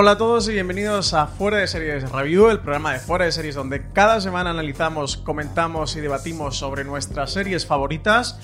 [0.00, 3.32] Hola a todos y bienvenidos a Fuera de Series Review, el programa de Fuera de
[3.32, 8.40] Series donde cada semana analizamos, comentamos y debatimos sobre nuestras series favoritas.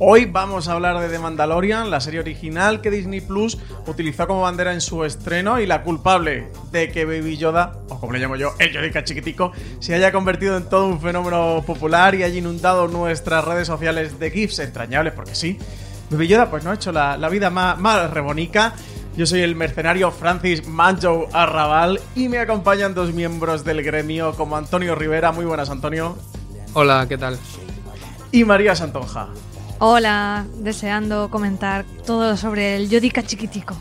[0.00, 4.40] Hoy vamos a hablar de The Mandalorian, la serie original que Disney Plus utilizó como
[4.40, 8.34] bandera en su estreno y la culpable de que Baby Yoda, o como le llamo
[8.34, 12.88] yo, el Yodica chiquitico, se haya convertido en todo un fenómeno popular y haya inundado
[12.88, 15.56] nuestras redes sociales de GIFs entrañables, porque sí,
[16.10, 18.74] Baby Yoda pues no ha hecho la, vida más, más rebonica
[19.16, 24.56] yo soy el mercenario Francis Manjo Arrabal y me acompañan dos miembros del gremio como
[24.56, 25.32] Antonio Rivera.
[25.32, 26.16] Muy buenas, Antonio.
[26.74, 27.38] Hola, ¿qué tal?
[28.30, 29.28] Y María Santonja.
[29.78, 33.76] Hola, deseando comentar todo sobre el Yodica chiquitico.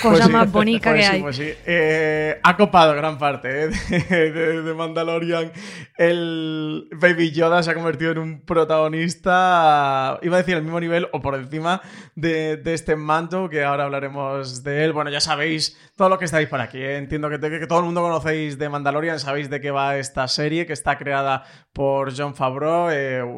[0.00, 1.20] Cosa pues más bonita pues que hay.
[1.20, 1.50] Pues sí.
[1.66, 5.50] Eh, ha copado gran parte eh, de, Mandalorian.
[5.98, 11.08] El Baby Yoda se ha convertido en un protagonista, iba a decir al mismo nivel
[11.12, 11.82] o por encima
[12.14, 14.92] de, este manto, que ahora hablaremos de él.
[14.92, 16.78] Bueno, ya sabéis todo lo que estáis por aquí.
[16.78, 16.96] ¿eh?
[16.96, 20.64] Entiendo que, que, todo el mundo conocéis de Mandalorian, sabéis de qué va esta serie,
[20.64, 21.42] que está creada
[21.72, 22.86] por John Favreau,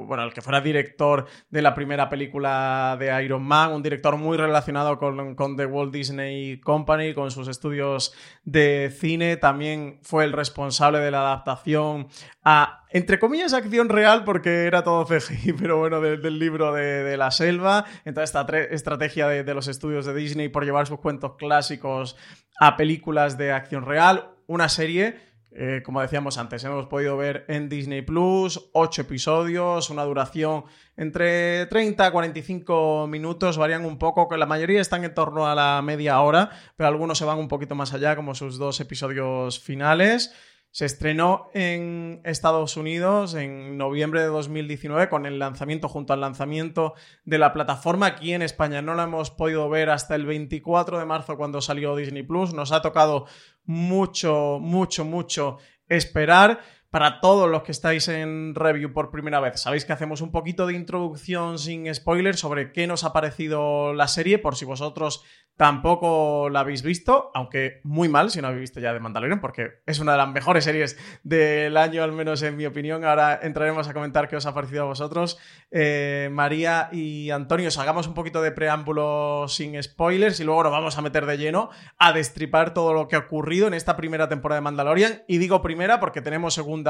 [0.07, 4.37] bueno, el que fuera director de la primera película de Iron Man, un director muy
[4.37, 8.15] relacionado con, con, The Walt Disney Company, con sus estudios
[8.45, 9.37] de cine.
[9.37, 12.09] También fue el responsable de la adaptación
[12.45, 17.31] a, entre comillas, acción real, porque era todo CGI, pero bueno, del libro de, la
[17.31, 17.85] selva.
[18.05, 22.17] Entonces, esta estrategia de los estudios de Disney por llevar sus cuentos clásicos
[22.61, 24.29] a películas de acción real.
[24.47, 30.05] Una serie eh, como decíamos antes, hemos podido ver en Disney Plus ocho episodios, una
[30.05, 30.65] duración
[30.97, 35.55] entre 30 a 45 minutos, varían un poco, que la mayoría están en torno a
[35.55, 39.59] la media hora, pero algunos se van un poquito más allá, como sus dos episodios
[39.61, 40.35] finales.
[40.73, 46.95] Se estrenó en Estados Unidos en noviembre de 2019 con el lanzamiento, junto al lanzamiento
[47.27, 48.07] de la plataforma.
[48.07, 51.95] Aquí en España no la hemos podido ver hasta el 24 de marzo cuando salió
[51.95, 52.55] Disney Plus.
[52.55, 53.27] Nos ha tocado
[53.67, 56.61] mucho, mucho, mucho esperar
[56.93, 59.59] para todos los que estáis en review por primera vez.
[59.59, 64.09] Sabéis que hacemos un poquito de introducción sin spoilers sobre qué nos ha parecido la
[64.09, 65.25] serie, por si vosotros
[65.57, 69.83] Tampoco la habéis visto, aunque muy mal si no habéis visto ya de Mandalorian, porque
[69.85, 73.05] es una de las mejores series del año, al menos en mi opinión.
[73.05, 75.39] Ahora entraremos a comentar qué os ha parecido a vosotros.
[75.71, 80.73] Eh, María y Antonio, os hagamos un poquito de preámbulo sin spoilers y luego nos
[80.73, 84.31] vamos a meter de lleno a destripar todo lo que ha ocurrido en esta primera
[84.31, 85.23] temporada de Mandalorian.
[85.29, 86.82] Y digo primera porque tenemos segunda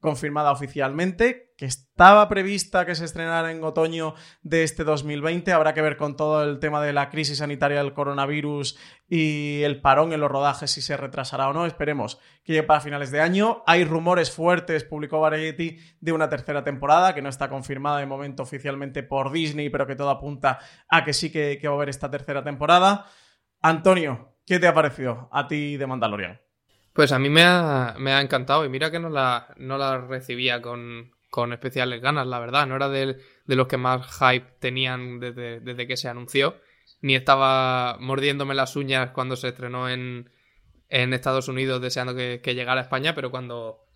[0.00, 5.52] confirmada oficialmente que estaba prevista que se estrenara en otoño de este 2020.
[5.52, 9.82] Habrá que ver con todo el tema de la crisis sanitaria del coronavirus y el
[9.82, 11.66] parón en los rodajes si se retrasará o no.
[11.66, 13.62] Esperemos que llegue para finales de año.
[13.66, 18.42] Hay rumores fuertes, publicó Variety, de una tercera temporada que no está confirmada de momento
[18.42, 22.10] oficialmente por Disney, pero que todo apunta a que sí que, va a haber esta
[22.10, 23.04] tercera temporada.
[23.60, 26.40] Antonio, ¿qué te ha parecido a ti de Mandalorian?
[26.92, 31.12] Pues a mí me ha, encantado y mira que no la, no la recibía con,
[31.30, 32.66] con especiales ganas, la verdad.
[32.66, 33.16] No era de,
[33.46, 36.56] los que más hype tenían desde, que se anunció.
[37.00, 40.28] Ni estaba mordiéndome las uñas cuando se estrenó en,
[40.88, 43.86] en Estados Unidos deseando que, llegara a España, pero cuando,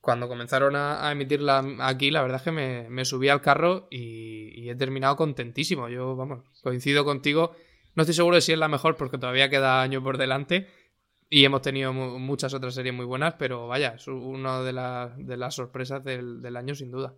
[0.00, 4.74] cuando comenzaron a, emitirla aquí, la verdad es que me, subí al carro y, he
[4.76, 5.88] terminado contentísimo.
[5.88, 7.54] Yo, vamos, coincido contigo.
[7.94, 10.68] No estoy seguro de si es la mejor porque todavía queda año por delante,
[11.28, 15.54] y hemos tenido muchas otras series muy buenas, pero vaya, es una de, de las
[15.54, 17.14] sorpresas del, año sin duda.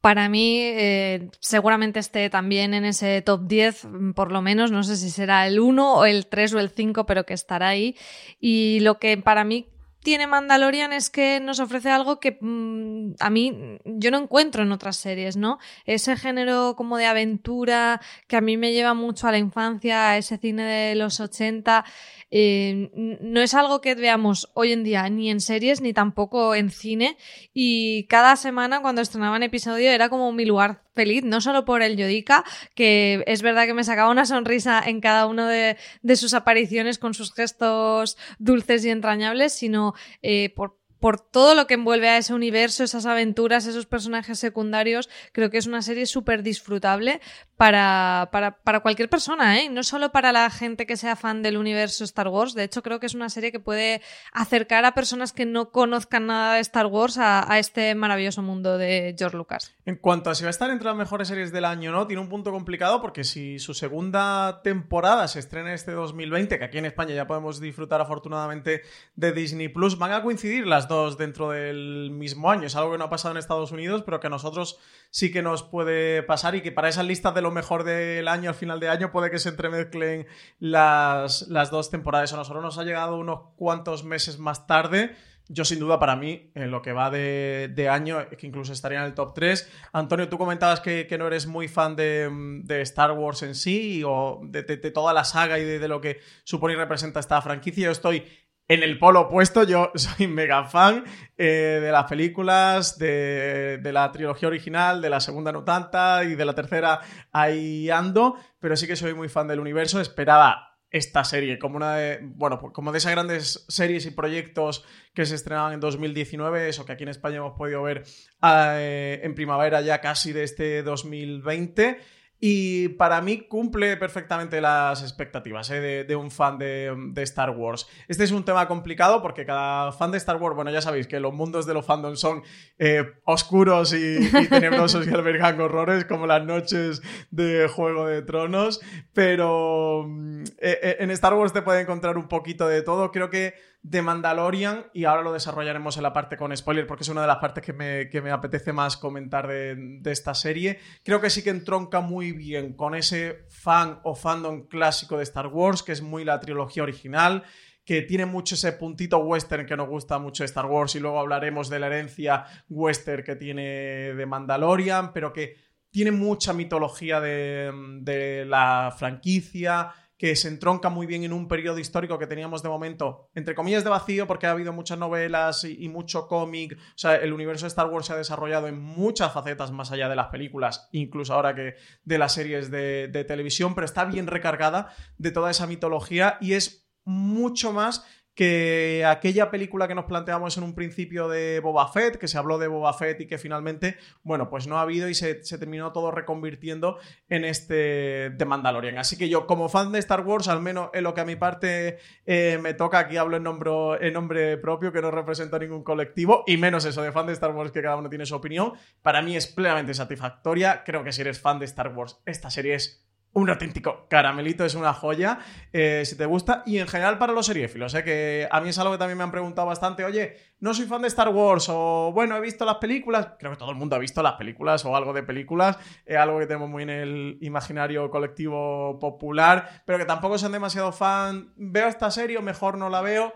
[0.00, 4.70] Para mí, eh, seguramente esté también en ese top 10, mm, por lo menos.
[4.70, 7.68] No sé si será el 1 o el 3 o el 5, pero que estará
[7.68, 7.96] ahí.
[8.40, 9.66] Y lo que para mí
[10.02, 14.72] tiene Mandalorian es que nos ofrece algo que mm, a mí yo no encuentro en
[14.72, 15.58] otras series, ¿no?
[15.84, 20.18] Ese género como de aventura que a mí me lleva mucho a la infancia, a
[20.18, 21.84] ese cine de los 80.
[22.30, 26.70] Eh, no es algo que veamos hoy en día ni en series ni tampoco en
[26.70, 27.16] cine
[27.52, 31.96] y cada semana cuando estrenaban episodio era como mi lugar feliz, no solo por el
[31.96, 32.44] Yodica,
[32.74, 35.76] que es verdad que me sacaba una sonrisa en cada una de,
[36.16, 39.89] sus apariciones con sus gestos dulces y entrañables, sino
[40.22, 45.08] eh, por, por todo lo que envuelve a ese universo, esas aventuras, esos personajes secundarios,
[45.32, 47.20] creo que es una serie súper disfrutable
[47.56, 49.68] para, para, para, cualquier persona, ¿eh?
[49.70, 52.54] no solo para la gente que sea fan del universo Star Wars.
[52.54, 54.02] De hecho, creo que es una serie que puede
[54.32, 58.78] acercar a personas que no conozcan nada de Star Wars a, a este maravilloso mundo
[58.78, 59.74] de George Lucas.
[59.86, 62.22] En cuanto a si va a estar entre las mejores series del año no, tiene
[62.22, 66.84] un punto complicado porque si su segunda temporada se estrena este 2020, que aquí en
[66.84, 68.82] España ya podemos disfrutar afortunadamente
[69.16, 72.66] de Disney Plus, van a coincidir las dentro del mismo año.
[72.66, 74.78] Es algo que no ha pasado en Estados Unidos, pero que a nosotros
[75.10, 78.50] sí que nos puede pasar y que para esas listas de lo mejor del año
[78.50, 80.26] al final de año puede que se entremezclen
[80.58, 82.32] las, las dos temporadas.
[82.32, 85.16] A nosotros nos ha llegado unos cuantos meses más tarde.
[85.52, 89.06] Yo sin duda para mí, en lo que va de, año, que incluso estaría en
[89.06, 89.68] el top 3.
[89.92, 94.62] Antonio, tú comentabas que, no eres muy fan de, Star Wars en sí o de,
[94.92, 97.86] toda la saga y de, lo que supone y representa esta franquicia.
[97.86, 98.24] Yo estoy
[98.70, 101.04] en el polo opuesto, yo soy mega fan
[101.36, 106.44] eh, de las películas, de, la trilogía original, de la segunda no tanta y de
[106.44, 107.00] la tercera
[107.32, 110.00] ahí ando, pero sí que soy muy fan del universo.
[110.00, 114.84] Esperaba esta serie como una de, bueno, pues como de esas grandes series y proyectos
[115.14, 118.04] que se estrenaban en 2019, eso que aquí en España hemos podido ver
[118.40, 121.98] eh, en primavera ya casi de este 2020.
[122.42, 126.04] Y para mí cumple perfectamente las expectativas ¿eh?
[126.08, 127.86] de, un fan de, Star Wars.
[128.08, 131.20] Este es un tema complicado porque cada fan de Star Wars, bueno, ya sabéis que
[131.20, 132.42] los mundos de los fandoms son
[132.78, 138.80] eh, oscuros y, tenebrosos y albergan horrores como las noches de Juego de Tronos,
[139.12, 143.12] pero mm, eh, en Star Wars te puede encontrar un poquito de todo.
[143.12, 147.08] Creo que de Mandalorian y ahora lo desarrollaremos en la parte con spoiler porque es
[147.08, 150.78] una de las partes que me, apetece más comentar de, esta serie.
[151.02, 155.46] Creo que sí que entronca muy bien con ese fan o fandom clásico de Star
[155.46, 157.44] Wars, que es muy la trilogía original
[157.82, 161.18] que tiene mucho ese puntito western que nos gusta mucho de Star Wars y luego
[161.18, 165.56] hablaremos de la herencia western que tiene de Mandalorian, pero que
[165.90, 167.72] tiene mucha mitología de,
[168.02, 172.68] de la franquicia, que se entronca muy bien en un periodo histórico que teníamos de
[172.68, 176.74] momento, entre comillas, de vacío, porque ha habido muchas novelas y, mucho cómic.
[176.74, 180.10] O sea, el universo de Star Wars se ha desarrollado en muchas facetas más allá
[180.10, 184.94] de las películas, incluso ahora que de las series de televisión, pero está bien recargada
[185.16, 188.04] de toda esa mitología y es mucho más
[188.34, 192.58] que aquella película que nos planteamos en un principio de Boba Fett, que se habló
[192.58, 196.10] de Boba Fett y que finalmente, bueno, pues no ha habido y se, terminó todo
[196.10, 196.98] reconvirtiendo
[197.28, 198.98] en este de Mandalorian.
[198.98, 201.36] Así que yo, como fan de Star Wars, al menos en lo que a mi
[201.36, 205.58] parte eh, me toca, aquí hablo en nombre, en nombre propio, que no represento a
[205.58, 208.34] ningún colectivo, y menos eso de fan de Star Wars, que cada uno tiene su
[208.34, 208.72] opinión,
[209.02, 210.82] para mí es plenamente satisfactoria.
[210.84, 214.74] Creo que si eres fan de Star Wars, esta serie es un auténtico caramelito, es
[214.74, 215.38] una joya,
[215.72, 216.62] eh, si te gusta.
[216.66, 218.02] Y en general para los seriéfilos, ¿eh?
[218.02, 221.02] que a mí es algo que también me han preguntado bastante, oye, no soy fan
[221.02, 223.98] de Star Wars o bueno, he visto las películas, creo que todo el mundo ha
[223.98, 228.10] visto las películas o algo de películas, es algo que tenemos muy en el imaginario
[228.10, 233.00] colectivo popular, pero que tampoco sean demasiado fan, veo esta serie o mejor no la
[233.00, 233.32] veo,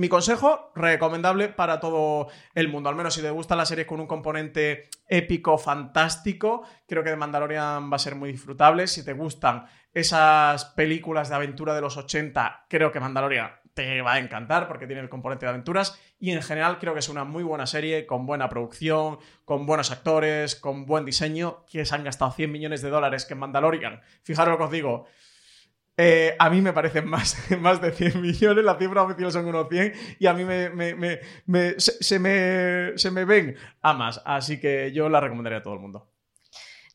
[0.00, 2.88] mi consejo, recomendable para todo el mundo.
[2.88, 7.16] Al menos si te gustan las series con un componente épico, fantástico, creo que The
[7.16, 8.86] Mandalorian va a ser muy disfrutable.
[8.86, 14.14] Si te gustan esas películas de aventura de los 80, creo que Mandalorian te va
[14.14, 16.00] a encantar porque tiene el componente de aventuras.
[16.18, 19.90] Y en general creo que es una muy buena serie, con buena producción, con buenos
[19.90, 24.00] actores, con buen diseño, que se han gastado 100 millones de dólares que en Mandalorian.
[24.22, 25.06] Fijaros lo que os digo
[26.02, 29.68] eh, a mí me parecen más, más de 100 millones, la cifra oficial son unos
[29.68, 34.22] 100 y a mí me, se, me, se me ven a más.
[34.24, 36.09] Así que yo la recomendaría a todo el mundo.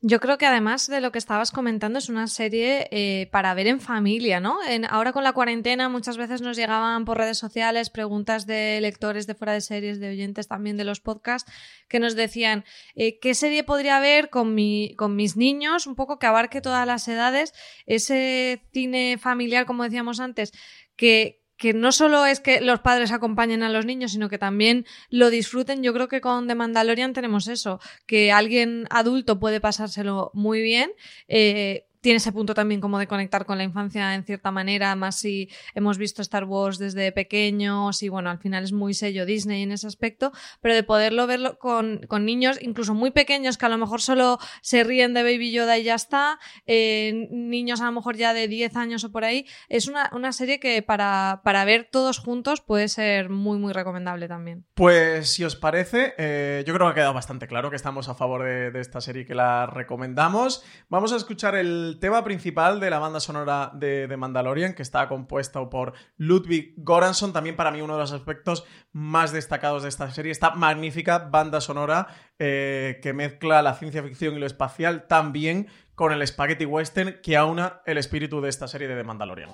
[0.02, 3.66] Yo creo que además de lo que estabas comentando es una serie eh, para ver
[3.66, 4.58] en familia, ¿no?
[4.90, 9.34] ahora con la cuarentena muchas veces nos llegaban por redes sociales preguntas de lectores de
[9.34, 11.50] fuera de series, de oyentes también de los podcasts,
[11.88, 16.18] que nos decían eh, qué serie podría ver con, mi, con mis niños, un poco
[16.18, 17.54] que abarque todas las edades,
[17.86, 20.52] ese cine familiar, como decíamos antes,
[20.96, 24.86] que, que no solo es que los padres acompañen a los niños, sino que también
[25.10, 25.82] lo disfruten.
[25.82, 30.92] Yo creo que con The Mandalorian tenemos eso, que alguien adulto puede pasárselo muy bien.
[31.28, 35.18] Eh, tiene ese punto también como de conectar con la infancia en cierta manera, más
[35.18, 39.64] si hemos visto Star Wars desde pequeños y bueno, al final es muy sello Disney
[39.64, 43.76] en ese aspecto, pero de poderlo verlo con, niños, incluso muy pequeños, que a lo
[43.76, 48.14] mejor solo se ríen de Baby Yoda y ya está, eh, niños a lo mejor
[48.14, 52.20] ya de 10 años o por ahí, es una, serie que para, para, ver todos
[52.20, 54.64] juntos puede ser muy, muy recomendable también.
[54.74, 58.14] Pues si os parece, eh, yo creo que ha quedado bastante claro que estamos a
[58.14, 60.62] favor de, de esta serie que la recomendamos.
[60.88, 65.68] Vamos a escuchar el tema principal de la banda sonora de, Mandalorian, que está compuesto
[65.68, 70.32] por Ludwig Goranson, también para mí uno de los aspectos más destacados de esta serie,
[70.32, 76.12] esta magnífica banda sonora eh, que mezcla la ciencia ficción y lo espacial también con
[76.12, 79.50] el spaghetti western que aúna el espíritu de esta serie de The Mandalorian.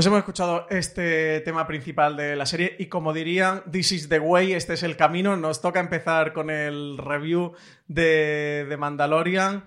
[0.00, 4.18] Pues hemos escuchado este tema principal de la serie y como dirían, this is the
[4.18, 5.36] way, este es el camino.
[5.36, 7.52] Nos toca empezar con el review
[7.86, 9.66] de, Mandalorian.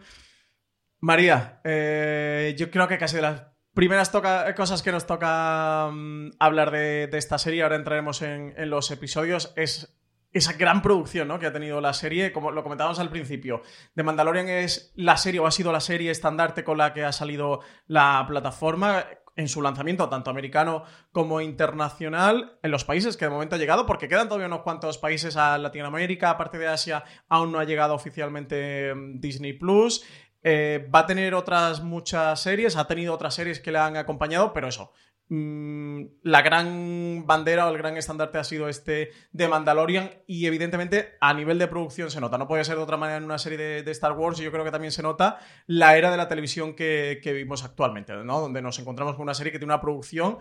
[1.00, 3.44] María, eh, yo creo que casi de las
[3.76, 4.12] primeras
[4.56, 9.96] cosas que nos toca mm, hablar de, esta serie, ahora entraremos en, los episodios, es
[10.32, 11.38] esa gran producción ¿no?
[11.38, 13.62] que ha tenido la serie, como lo comentábamos al principio.
[13.94, 17.12] The Mandalorian es la serie o ha sido la serie estandarte con la que ha
[17.12, 23.32] salido la plataforma en su lanzamiento, tanto americano como internacional, en los países que de
[23.32, 27.52] momento ha llegado, porque quedan todavía unos cuantos países a Latinoamérica, aparte de Asia, aún
[27.52, 30.04] no ha llegado oficialmente mm, Disney Plus.
[30.44, 34.52] Eh, va a tener otras muchas series, ha tenido otras series que le han acompañado,
[34.52, 34.92] pero eso,
[35.30, 41.34] la gran bandera o el gran estandarte ha sido este de Mandalorian y evidentemente a
[41.34, 43.92] nivel de producción se nota, no puede ser de otra manera en una serie de,
[43.92, 47.20] Star Wars y yo creo que también se nota la era de la televisión que,
[47.24, 48.42] que vivimos actualmente, ¿no?
[48.42, 50.40] donde nos encontramos con una serie que tiene una producción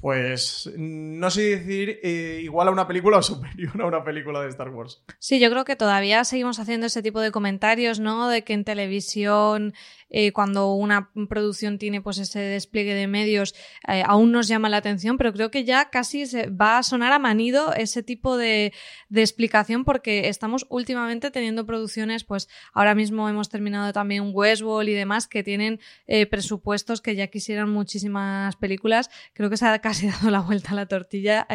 [0.00, 4.48] pues no sé decir eh, igual a una película o superior a una película de
[4.50, 5.02] Star Wars.
[5.18, 8.28] Sí, yo creo que todavía seguimos haciendo ese tipo de comentarios, ¿no?
[8.28, 9.74] De que en televisión
[10.08, 13.54] eh, cuando una producción tiene pues ese despliegue de medios
[13.88, 17.12] eh, aún nos llama la atención, pero creo que ya casi se va a sonar
[17.12, 18.72] a manido ese tipo de,
[19.10, 25.26] explicación porque estamos últimamente teniendo producciones, pues ahora mismo hemos terminado también Westworld y demás
[25.26, 29.10] que tienen eh, presupuestos que ya quisieran muchísimas películas.
[29.32, 31.46] Creo que se ha casi dado la vuelta a la tortilla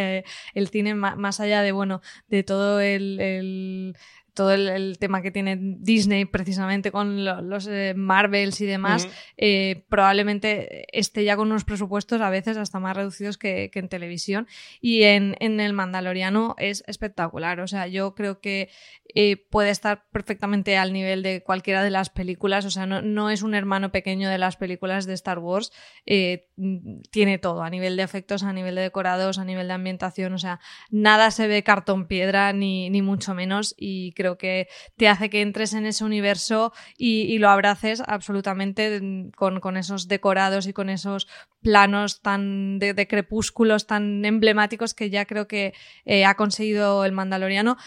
[0.53, 3.95] el cine más allá de, bueno, de todo el
[4.41, 9.07] todo el, tema que tiene Disney precisamente con los eh, Marvels y demás,
[9.37, 14.47] eh, probablemente esté ya con unos presupuestos a veces hasta más reducidos que, en televisión.
[14.81, 17.59] Y en, el Mandaloriano es espectacular.
[17.59, 18.71] O sea, yo creo que
[19.13, 22.65] eh, puede estar perfectamente al nivel de cualquiera de las películas.
[22.65, 25.71] O sea, no, no es un hermano pequeño de las películas de Star Wars.
[27.11, 30.33] tiene todo, a nivel de efectos, a nivel de decorados, a nivel de ambientación.
[30.33, 33.75] O sea, nada se ve cartón piedra, ni, ni mucho menos.
[33.77, 39.01] Y creo que te hace que entres en ese universo y, lo abraces absolutamente
[39.35, 41.27] con, esos decorados y con esos
[41.61, 45.73] planos tan de, crepúsculos tan emblemáticos que ya creo que
[46.05, 47.77] eh, ha conseguido el Mandaloriano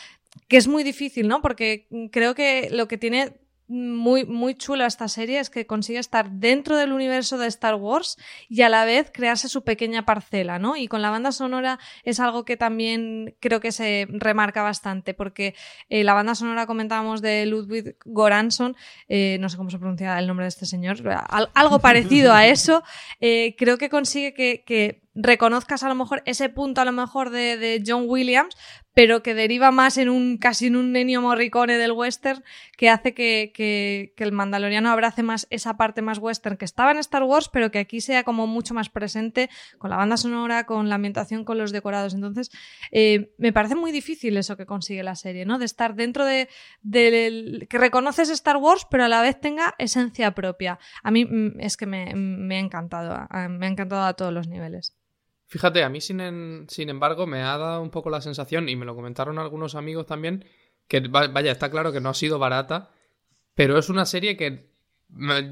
[0.49, 1.41] que es muy difícil, ¿no?
[1.41, 3.35] Porque creo que lo que tiene
[3.67, 8.17] muy, muy chula esta serie es que consigue estar dentro del universo de Star Wars
[8.49, 10.77] y a la vez crearse su pequeña parcela, ¿no?
[10.77, 15.55] Y con la banda sonora es algo que también creo que se remarca bastante, porque
[15.89, 18.77] eh, la banda sonora comentábamos de Ludwig Goranson,
[19.09, 20.99] eh, no sé cómo se pronuncia el nombre de este señor,
[21.55, 22.83] algo parecido a eso,
[23.21, 27.57] eh, creo que consigue que reconozcas a lo mejor ese punto a lo mejor de,
[27.57, 28.57] de John Williams,
[28.95, 32.43] pero que deriva más en un casi en un Nenio Morricone del western
[32.77, 36.93] que hace que, que, que, el mandaloriano abrace más esa parte más western que estaba
[36.93, 40.65] en Star Wars, pero que aquí sea como mucho más presente con la banda sonora,
[40.65, 42.15] con la ambientación, con los decorados.
[42.15, 42.51] Entonces,
[42.93, 45.59] eh, me parece muy difícil eso que consigue la serie, ¿no?
[45.59, 46.49] De estar dentro de,
[46.83, 50.79] de, que reconoces Star Wars, pero a la vez tenga esencia propia.
[51.03, 54.47] A mí mm, es que me, me ha encantado, me ha encantado a todos los
[54.47, 54.95] niveles.
[55.55, 58.75] Fíjate, a mí sin, en, sin embargo me ha dado un poco la sensación, y
[58.75, 60.45] me lo comentaron algunos amigos también,
[60.89, 62.91] que vaya, está claro que no ha sido barata,
[63.55, 64.73] pero es una serie que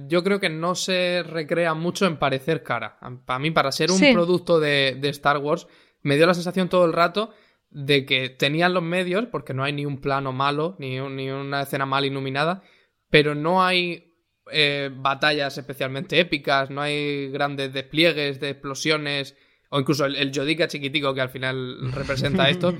[0.09, 2.99] yo creo que no se recrea mucho en parecer cara.
[3.25, 4.13] Para mí, para ser un sí.
[4.13, 5.69] producto de, de, Star Wars,
[6.01, 7.31] me dio la sensación todo el rato
[7.71, 11.31] de que tenían los medios, porque no hay ni un plano malo, ni, un, ni
[11.31, 12.65] una escena mal iluminada,
[13.09, 14.17] pero no hay
[14.51, 19.37] eh, batallas especialmente épicas, no hay grandes despliegues de explosiones
[19.75, 22.75] o incluso el, el Yodica chiquitico que al final representa esto,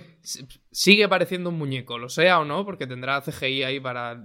[0.71, 4.23] sigue pareciendo un muñeco, lo sea o no, porque tendrá CGI ahí para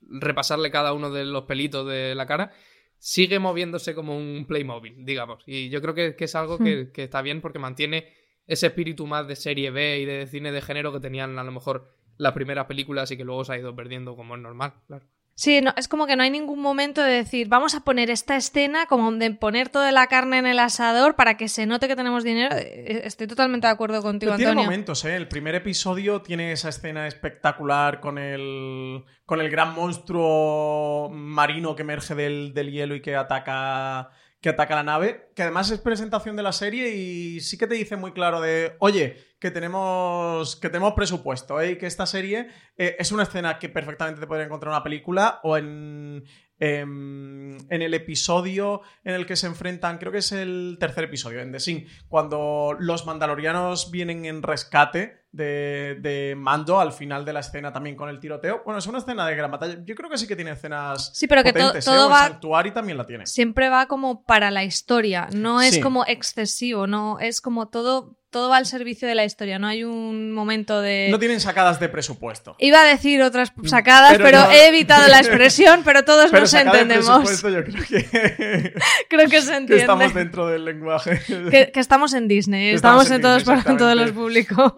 [0.00, 2.52] repasarle cada uno de los pelitos de la cara,
[2.98, 5.42] sigue moviéndose como un Playmobil, digamos.
[5.44, 8.12] Y yo creo que, que es algo que, que, está bien porque mantiene
[8.46, 11.50] ese espíritu más de serie B y de cine de género que tenían a lo
[11.50, 15.04] mejor las primeras películas y que luego se ha ido perdiendo como es normal, claro.
[15.36, 18.36] Sí, no, es como que no hay ningún momento de decir, vamos a poner esta
[18.36, 21.96] escena como de poner toda la carne en el asador para que se note que
[21.96, 22.54] tenemos dinero.
[22.54, 24.70] Estoy totalmente de acuerdo contigo, Pero tiene Antonio.
[24.70, 25.16] momentos, ¿eh?
[25.16, 31.82] El primer episodio tiene esa escena espectacular con el, con el gran monstruo marino que
[31.82, 34.10] emerge del, del hielo y que ataca
[34.44, 37.76] que ataca la nave, que además es presentación de la serie y sí que te
[37.76, 41.70] dice muy claro de, oye, que tenemos, que tenemos presupuesto, ¿eh?
[41.70, 44.84] y que esta serie eh, es una escena que perfectamente te podría encontrar en una
[44.84, 46.24] película o en,
[46.58, 51.40] en, en, el episodio en el que se enfrentan, creo que es el tercer episodio,
[51.40, 57.32] en The Sing, cuando los mandalorianos vienen en rescate de, de, Mando al final de
[57.32, 58.62] la escena también con el tiroteo.
[58.64, 59.78] Bueno, es una escena de gran batalla.
[59.84, 61.10] Yo creo que sí que tiene escenas.
[61.14, 62.10] Sí, pero que potentes, to todo ¿eh?
[62.10, 62.26] va.
[62.26, 63.26] El Sanctuary también la tiene.
[63.26, 65.80] Siempre va como para la historia, no es Sí.
[65.80, 69.84] como excesivo, no es como todo todo va al servicio de la historia, no hay
[69.84, 71.06] un momento de...
[71.08, 72.56] No tienen sacadas de presupuesto.
[72.58, 74.50] Iba a decir otras sacadas, Pero pero, no.
[74.50, 77.42] he evitado la expresión, pero todos Pero nos de entendemos.
[77.42, 78.74] yo creo que,
[79.08, 79.76] Creo que se que entiende.
[79.76, 81.20] estamos dentro del lenguaje.
[81.48, 84.72] Que, que estamos en Disney, Que estamos, estamos en en todos, para todos los públicos.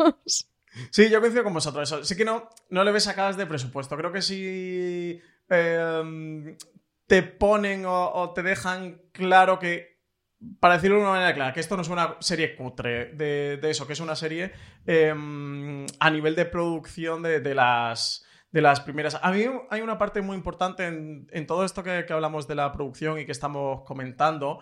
[0.91, 1.91] Sí, yo coincido con vosotros.
[1.91, 2.05] Eso.
[2.05, 3.97] Sí que no, no le ves sacadas de presupuesto.
[3.97, 6.57] Creo que si eh,
[7.07, 9.96] te ponen o, o te dejan claro que,
[10.61, 13.71] para decirlo de una manera clara, que esto no es una serie cutre de, de
[13.71, 14.53] eso, que es una serie
[14.87, 15.15] eh,
[15.99, 19.19] a nivel de producción de, las de las primeras.
[19.23, 22.71] A mí hay una parte muy importante en, todo esto que, que hablamos de la
[22.73, 24.61] producción y que estamos comentando,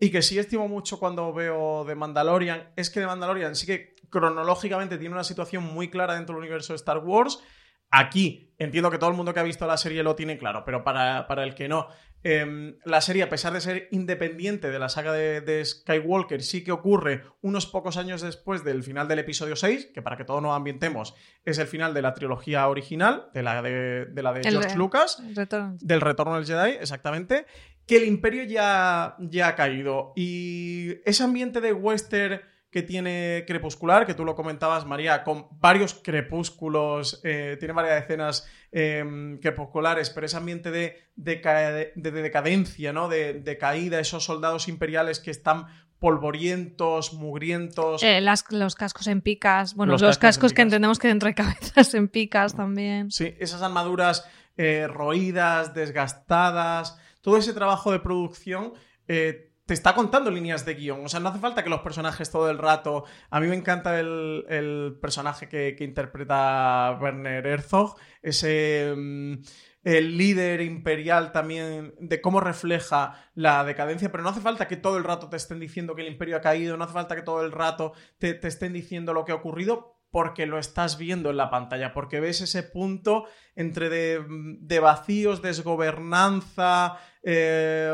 [0.00, 3.94] y que sí estimo mucho cuando veo The Mandalorian, es que The Mandalorian sí que
[4.10, 7.42] cronológicamente tiene una situación muy clara dentro del universo de Star Wars.
[7.90, 10.82] Aquí entiendo que todo el mundo que ha visto la serie lo tiene claro, pero
[10.82, 11.88] para, para el que no,
[12.24, 16.62] eh, la serie, a pesar de ser independiente de la saga de, de, Skywalker, sí
[16.64, 20.40] que ocurre unos pocos años después del final del episodio 6, que para que todos
[20.42, 24.40] nos ambientemos, es el final de la trilogía original, de la de, de, la de
[24.42, 25.76] El George re- Lucas, Retorno.
[25.80, 27.46] del retorno del Jedi, exactamente,
[27.86, 30.12] que el imperio ya, ya ha caído.
[30.14, 32.40] Y ese ambiente de western
[32.72, 38.48] que tiene Crepuscular, que tú lo comentabas, María, con varios crepúsculos, eh, tiene varias escenas
[38.72, 43.08] eh, crepusculares, pero ese ambiente de, de, de decadencia, ¿no?
[43.08, 45.66] De, caída, esos soldados imperiales que están
[45.98, 48.02] polvorientos, mugrientos.
[48.02, 51.08] Eh, las, los cascos en picas, bueno, Los los, cascos cascos, en que entendemos que
[51.08, 53.10] dentro hay cabezas en picas también.
[53.10, 58.72] Sí, esas armaduras eh, roídas, desgastadas, todo ese trabajo de producción
[59.08, 61.06] eh, te está contando líneas de guion.
[61.06, 63.06] O sea, no hace falta que los personajes todo el rato.
[63.30, 68.92] A mí me encanta el, personaje que, interpreta Werner Herzog, ese.
[68.94, 69.36] Mm,
[69.84, 74.98] el líder imperial también, de cómo refleja la decadencia, pero no hace falta que todo
[74.98, 77.42] el rato te estén diciendo que el imperio ha caído, no hace falta que todo
[77.42, 81.38] el rato te, te estén diciendo lo que ha ocurrido, porque lo estás viendo en
[81.38, 83.24] la pantalla, porque ves ese punto
[83.56, 84.22] entre de,
[84.60, 87.92] de vacíos, desgobernanza, eh,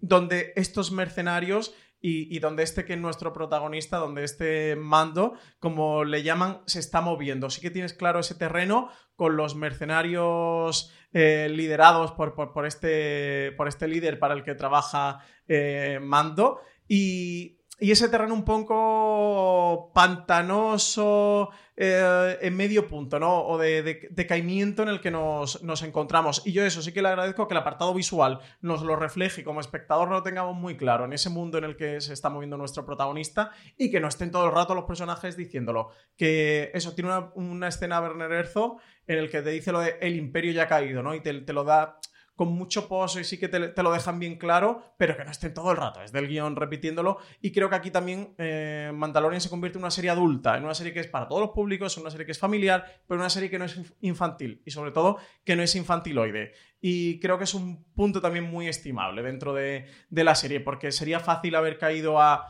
[0.00, 1.74] donde estos mercenarios
[2.08, 7.00] y, donde este que es nuestro protagonista, donde este mando, como le llaman, se está
[7.00, 7.50] moviendo.
[7.50, 13.50] Sí que tienes claro ese terreno con los mercenarios eh, liderados por, por, por, este,
[13.56, 19.90] por este líder para el que trabaja eh, mando y y ese terreno un poco
[19.92, 23.44] pantanoso, eh, en medio punto, ¿no?
[23.46, 26.42] O de, decaimiento en el que nos, encontramos.
[26.46, 29.44] Y yo eso sí que le agradezco que el apartado visual nos lo refleje y
[29.44, 32.56] como espectador lo tengamos muy claro en ese mundo en el que se está moviendo
[32.56, 35.90] nuestro protagonista y que no estén todo el rato los personajes diciéndolo.
[36.16, 40.16] Que eso tiene una, escena Werner Herzog en el que te dice lo de el
[40.16, 41.14] imperio ya ha caído, ¿no?
[41.14, 42.00] Y te lo da
[42.36, 45.54] con mucho pozo y sí que te, lo dejan bien claro, pero que no estén
[45.54, 47.18] todo el rato, es del guion repitiéndolo.
[47.40, 50.74] Y creo que aquí también eh, Mandalorian se convierte en una serie adulta, en una
[50.74, 53.30] serie que es para todos los públicos, en una serie que es familiar, pero una
[53.30, 56.52] serie que no es infantil y sobre todo que no es infantiloide.
[56.80, 60.92] Y creo que es un punto también muy estimable dentro de, de la serie, porque
[60.92, 62.46] sería fácil haber caído a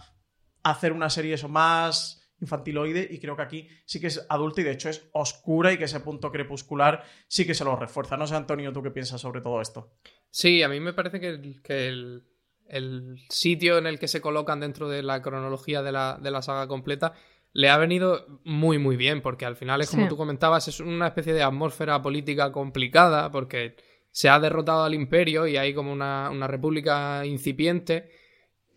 [0.65, 4.65] hacer una serie eso más infantiloide y creo que aquí sí que es adulta y
[4.65, 8.17] de hecho es oscura y que ese punto crepuscular sí que se lo refuerza.
[8.17, 9.95] No sé, Antonio, ¿tú qué piensas sobre todo esto?
[10.31, 14.89] Sí, a mí me parece que, que el, sitio en el que se colocan dentro
[14.89, 17.15] de la cronología de la, de la, saga completa
[17.53, 21.07] le ha venido muy muy bien porque al final es como tú comentabas, es una
[21.07, 23.77] especie de atmósfera política complicada porque
[24.11, 28.11] se ha derrotado al imperio y hay como una, una república incipiente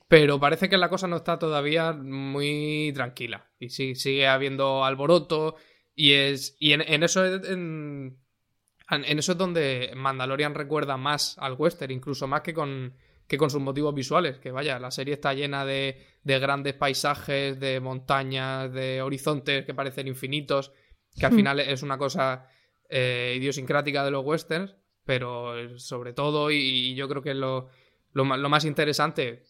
[0.09, 3.51] pero parece que la cosa no está todavía muy tranquila.
[3.59, 5.55] Y sí, sigue habiendo alboroto.
[5.93, 6.57] Y es.
[6.59, 8.17] Y en, eso en,
[8.89, 12.95] eso es donde Mandalorian recuerda más al western, incluso más que con,
[13.27, 14.39] que con sus motivos visuales.
[14.39, 19.75] Que vaya, la serie está llena de, de grandes paisajes, de montañas, de horizontes que
[19.75, 20.71] parecen infinitos.
[21.19, 21.35] Que al hmm.
[21.35, 22.47] final es una cosa
[22.89, 24.75] eh, idiosincrática de los westerns.
[25.05, 27.69] Pero sobre todo, y, yo creo que lo,
[28.11, 29.43] lo, lo más interesante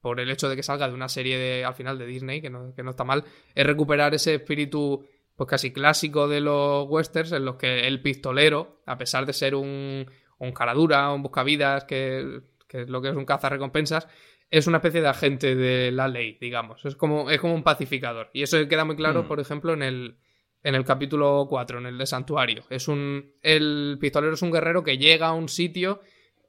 [0.00, 2.50] por el hecho de que salga de una serie de, al final de Disney, que
[2.50, 5.06] no, está mal, es recuperar ese espíritu
[5.36, 9.54] pues casi clásico de los westerns en los que el pistolero, a pesar de ser
[9.54, 10.06] un,
[10.38, 14.06] un caradura, un buscavidas, que, que es lo que es un recompensas
[14.50, 16.84] es una especie de agente de la ley, digamos.
[16.84, 18.30] Es como, es como un pacificador.
[18.32, 19.28] Y eso queda muy claro, mm.
[19.28, 20.16] por ejemplo, en el,
[20.62, 22.64] en el capítulo 4, en el de Santuario.
[22.68, 26.00] Es un, el pistolero es un guerrero que llega a un sitio,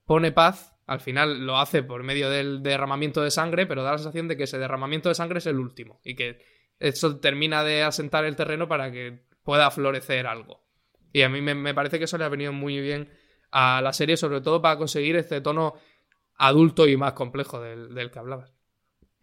[0.05, 3.97] pone paz al final lo hace por medio del derramamiento de sangre, pero da la
[3.97, 6.43] sensación de que ese derramamiento de sangre es el último y que
[6.79, 10.65] eso termina de asentar el terreno para que pueda florecer algo.
[11.13, 13.09] Y a mí me, parece que eso le ha venido muy bien
[13.51, 15.75] a la serie, sobre todo para conseguir este tono
[16.35, 18.51] adulto y más complejo del que hablabas.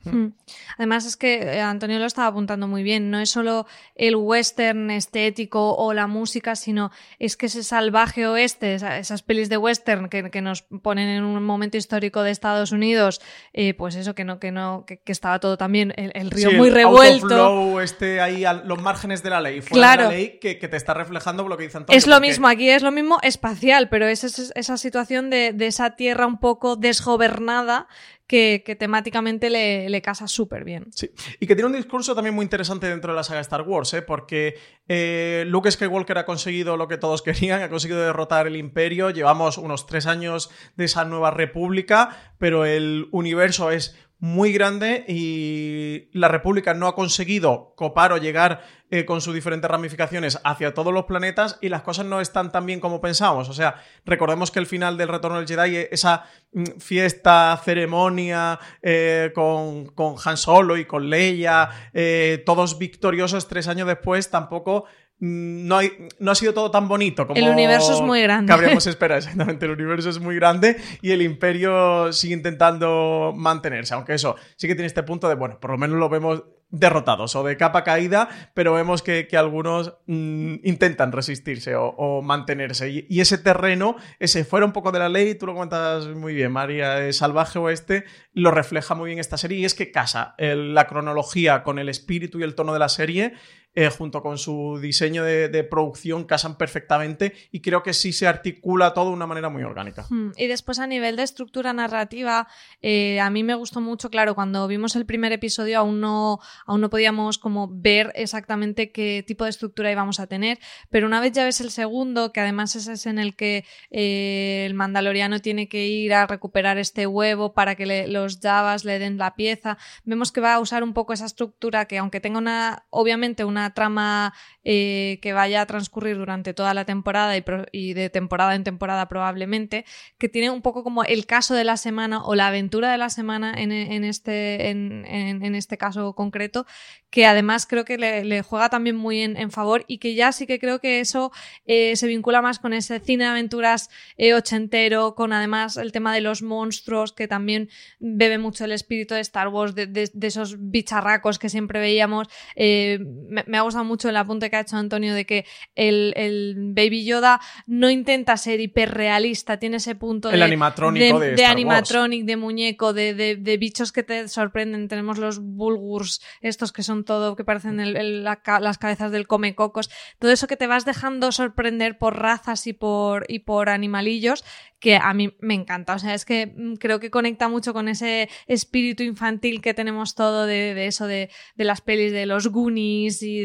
[0.04, 0.28] Hmm.
[0.76, 4.90] Además es que eh, Antonio lo estaba apuntando muy bien, no es solo el western
[4.90, 10.38] estético o la música, sino es que ese salvaje oeste, esas pelis de western que,
[10.40, 13.20] nos ponen en un momento histórico de Estados Unidos,
[13.52, 17.80] eh, pues eso que no, que no, que, estaba todo también el, río muy revuelto.
[17.80, 20.94] este ahí a los márgenes de la ley, fuera de la ley que, te está
[20.94, 21.98] reflejando lo que dice Antonio.
[21.98, 25.96] Es lo mismo, aquí es lo mismo espacial, pero es, esa situación de, de esa
[25.96, 27.88] tierra un poco desgobernada
[28.28, 30.86] que, temáticamente le, casa súper bien.
[30.94, 31.10] Sí,
[31.40, 34.02] y que tiene un discurso también muy interesante dentro de la saga Star Wars, ¿eh?
[34.02, 39.10] porque eh, Luke Skywalker ha conseguido lo que todos querían, ha conseguido derrotar el imperio,
[39.10, 46.09] llevamos unos tres años de esa nueva república, pero el universo es muy grande y
[46.12, 50.92] la República no ha conseguido copar o llegar eh, con sus diferentes ramificaciones hacia todos
[50.92, 53.48] los planetas y las cosas no están tan bien como pensamos.
[53.48, 59.31] O sea, recordemos que el final del Retorno del Jedi, esa mm, fiesta, ceremonia eh,
[59.35, 64.87] con, con, Han Solo y con Leia, eh, todos victoriosos tres años después, tampoco
[65.20, 65.81] Mm, no,
[66.20, 68.52] no ha sido todo tan bonito como el universo es muy grande.
[68.52, 69.18] habríamos esperado.
[69.18, 73.94] Exactamente, el universo es muy grande y el imperio sigue intentando mantenerse.
[73.94, 77.35] Aunque eso sí que tiene este punto de, bueno, por lo menos lo vemos derrotados
[77.35, 83.07] o de capa caída, pero vemos que, algunos mm, intentan resistirse o, mantenerse.
[83.09, 86.52] Y, ese terreno, ese fuera un poco de la ley, tú lo comentas muy bien,
[86.52, 91.62] María, salvaje oeste, lo refleja muy bien esta serie y es que casa la cronología
[91.62, 93.35] con el espíritu y el tono de la serie
[93.80, 98.92] eh, junto con su diseño de, producción, casan perfectamente y creo que sí se articula
[98.92, 100.04] todo de una manera muy orgánica.
[100.10, 100.32] Hmm.
[100.36, 102.48] Y después a nivel de estructura narrativa,
[102.82, 106.80] eh, a mí me gustó mucho, claro, cuando vimos el primer episodio aún no, aún
[106.80, 110.58] no podíamos como ver exactamente qué tipo de estructura íbamos a tener,
[110.90, 114.64] pero una vez ya ves el segundo, que además ese es en el que eh,
[114.66, 119.18] el mandaloriano tiene que ir a recuperar este huevo para que los Javas le den
[119.18, 122.86] la pieza, vemos que va a usar un poco esa estructura que aunque tenga una,
[122.90, 127.35] obviamente una trama eh, que vaya a transcurrir durante toda la temporada
[127.72, 129.85] y, de temporada en temporada probablemente,
[130.18, 133.11] que tiene un poco como el caso de la semana o la aventura de la
[133.11, 133.72] semana en,
[134.04, 136.66] este, en, este caso concreto,
[137.11, 140.59] que además creo que le, juega también muy en, favor y que ya sí que
[140.59, 141.33] creo que eso
[141.64, 146.12] eh, se vincula más con ese cine de aventuras eh, ochentero, con además el tema
[146.12, 151.38] de los monstruos, que también bebe mucho el espíritu de Star Wars, de, esos bicharracos
[151.38, 152.28] que siempre veíamos.
[152.54, 152.98] Eh,
[153.46, 155.44] me, ha gustado mucho el apunte que ha hecho Antonio de que
[155.75, 161.44] el, Baby Yoda no intenta ser hiperrealista, tiene ese punto el de, animatrónico de, de,
[161.44, 164.88] animatronic, de muñeco, de, bichos que te sorprenden.
[164.88, 169.90] Tenemos los Bulgurs, estos que son todo, que parecen las cabezas del come cocos.
[170.18, 174.44] Todo eso que te vas dejando sorprender por razas y por, y por animalillos
[174.81, 175.94] que a mí me encanta.
[175.94, 180.14] O sea, es que mm, creo que conecta mucho con ese espíritu infantil que tenemos
[180.14, 183.38] todo de, eso, de, las pelis de los Goonies y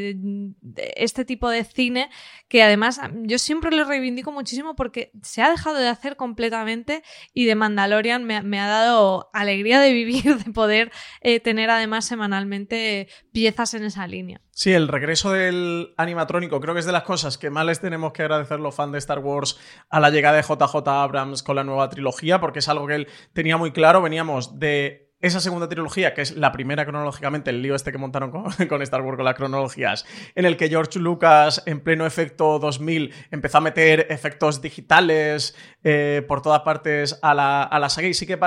[0.96, 2.10] este tipo de cine,
[2.48, 7.04] que además yo siempre lo reivindico muchísimo porque se ha dejado de hacer completamente
[7.34, 13.08] y de Mandalorian me, ha dado alegría de vivir, de poder eh, tener además semanalmente
[13.32, 14.42] piezas en esa línea.
[14.56, 18.14] Sí, el regreso del animatrónico creo que es de las cosas que más les tenemos
[18.14, 21.64] que agradecer los fans de Star Wars a la llegada de JJ Abrams con la
[21.64, 24.04] nueva trilogía, porque es algo que él tenía muy claro.
[24.04, 28.30] Veníamos de esa segunda trilogía, que es la primera cronológicamente, el lío este que montaron
[28.30, 28.46] con,
[28.82, 30.06] Star Wars con las cronologías,
[30.36, 36.26] en el que George Lucas, en pleno efecto 2000, empezó a meter efectos digitales eh,
[36.28, 38.10] por todas partes a la, a la saga.
[38.10, 38.38] Y sí que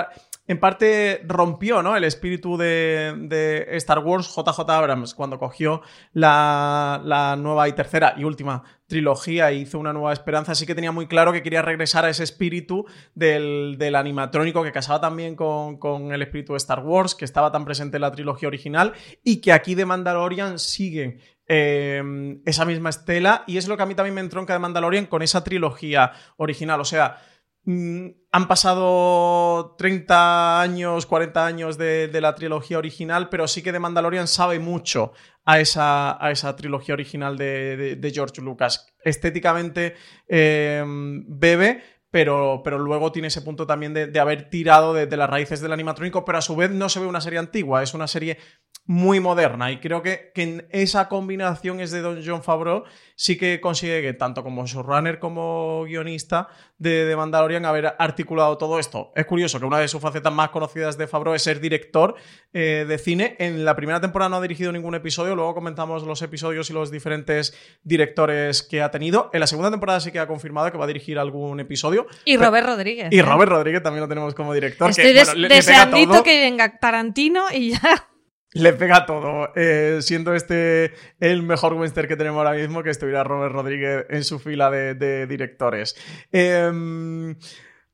[0.49, 1.97] en parte rompió ¿no?
[1.97, 5.83] el espíritu de, Star Wars JJ Abrams cuando cogió
[6.13, 10.55] la, nueva y tercera y última trilogía e hizo una nueva esperanza.
[10.55, 15.01] Sí que tenía muy claro que quería regresar a ese espíritu del, animatrónico que casaba
[15.01, 18.93] también con, el espíritu de Star Wars, que estaba tan presente en la trilogía original
[19.25, 22.03] y que aquí de Mandalorian sigue eh,
[22.45, 23.43] esa misma estela.
[23.49, 26.81] Y es lo que a mí también me entronca de Mandalorian con esa trilogía original.
[26.81, 27.19] O sea
[27.67, 34.29] han pasado 30 años, 40 años de, la trilogía original, pero sí que The Mandalorian
[34.29, 35.13] sabe mucho
[35.45, 38.95] a esa, a esa trilogía original de, George Lucas.
[39.03, 39.97] Estéticamente
[40.29, 41.83] em, bebe,
[42.17, 46.25] pero, pero, luego tiene ese punto también de, haber tirado de, las raíces del animatrónico,
[46.25, 48.39] pero a su vez no se ve una serie antigua, es una serie
[48.87, 52.85] muy moderna y creo que, que en esa combinación es de Don John Favreau
[53.17, 56.49] sí que consigue que tanto como showrunner como guionista
[56.79, 59.11] de, de, Mandalorian haber articulado todo esto.
[59.17, 62.15] Es curioso que una de sus facetas más conocidas de Favreau es ser director
[62.53, 63.35] eh, de cine.
[63.39, 66.91] En la primera temporada no ha dirigido ningún episodio, luego comentamos los episodios y los
[66.91, 69.31] diferentes directores que ha tenido.
[69.33, 72.06] En la segunda temporada sí que ha confirmado que va a dirigir algún episodio.
[72.25, 73.09] Y Robert Rodríguez.
[73.11, 73.23] Y ¿eh?
[73.23, 74.91] Robert Rodríguez también lo tenemos como director.
[74.91, 75.13] Estoy
[75.49, 78.09] deseando que venga Tarantino y ya
[78.53, 79.53] le pega todo.
[79.55, 84.25] Eh, siendo este el mejor western que tenemos ahora mismo, que estuviera Robert Rodríguez en
[84.25, 85.97] su fila de, directores.
[86.33, 87.37] Em,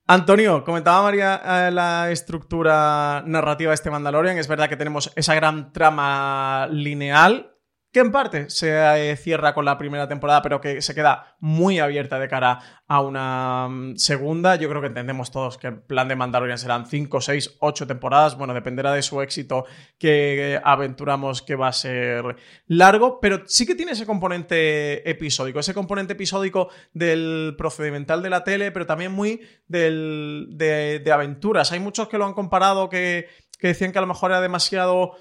[0.06, 4.38] Antonio, comentaba María eh, la estructura narrativa de este Mandalorian.
[4.38, 7.51] Es verdad que tenemos esa gran trama lineal
[7.92, 8.70] que en parte se
[9.10, 13.02] eh, cierra con la primera temporada, pero que se queda muy abierta de cara a
[13.02, 14.56] una mm, segunda.
[14.56, 18.38] Yo creo que entendemos todos que el plan de Mandalorian serán 5, 6, 8 temporadas.
[18.38, 19.66] Bueno, dependerá de su éxito
[19.98, 25.74] que aventuramos que va a ser largo, pero sí que tiene ese componente episódico, ese
[25.74, 31.72] componente episódico del procedimental de la tele, pero también muy del, de, aventuras.
[31.72, 33.28] Hay muchos que lo han comparado que,
[33.58, 35.14] que decían que a lo mejor era demasiado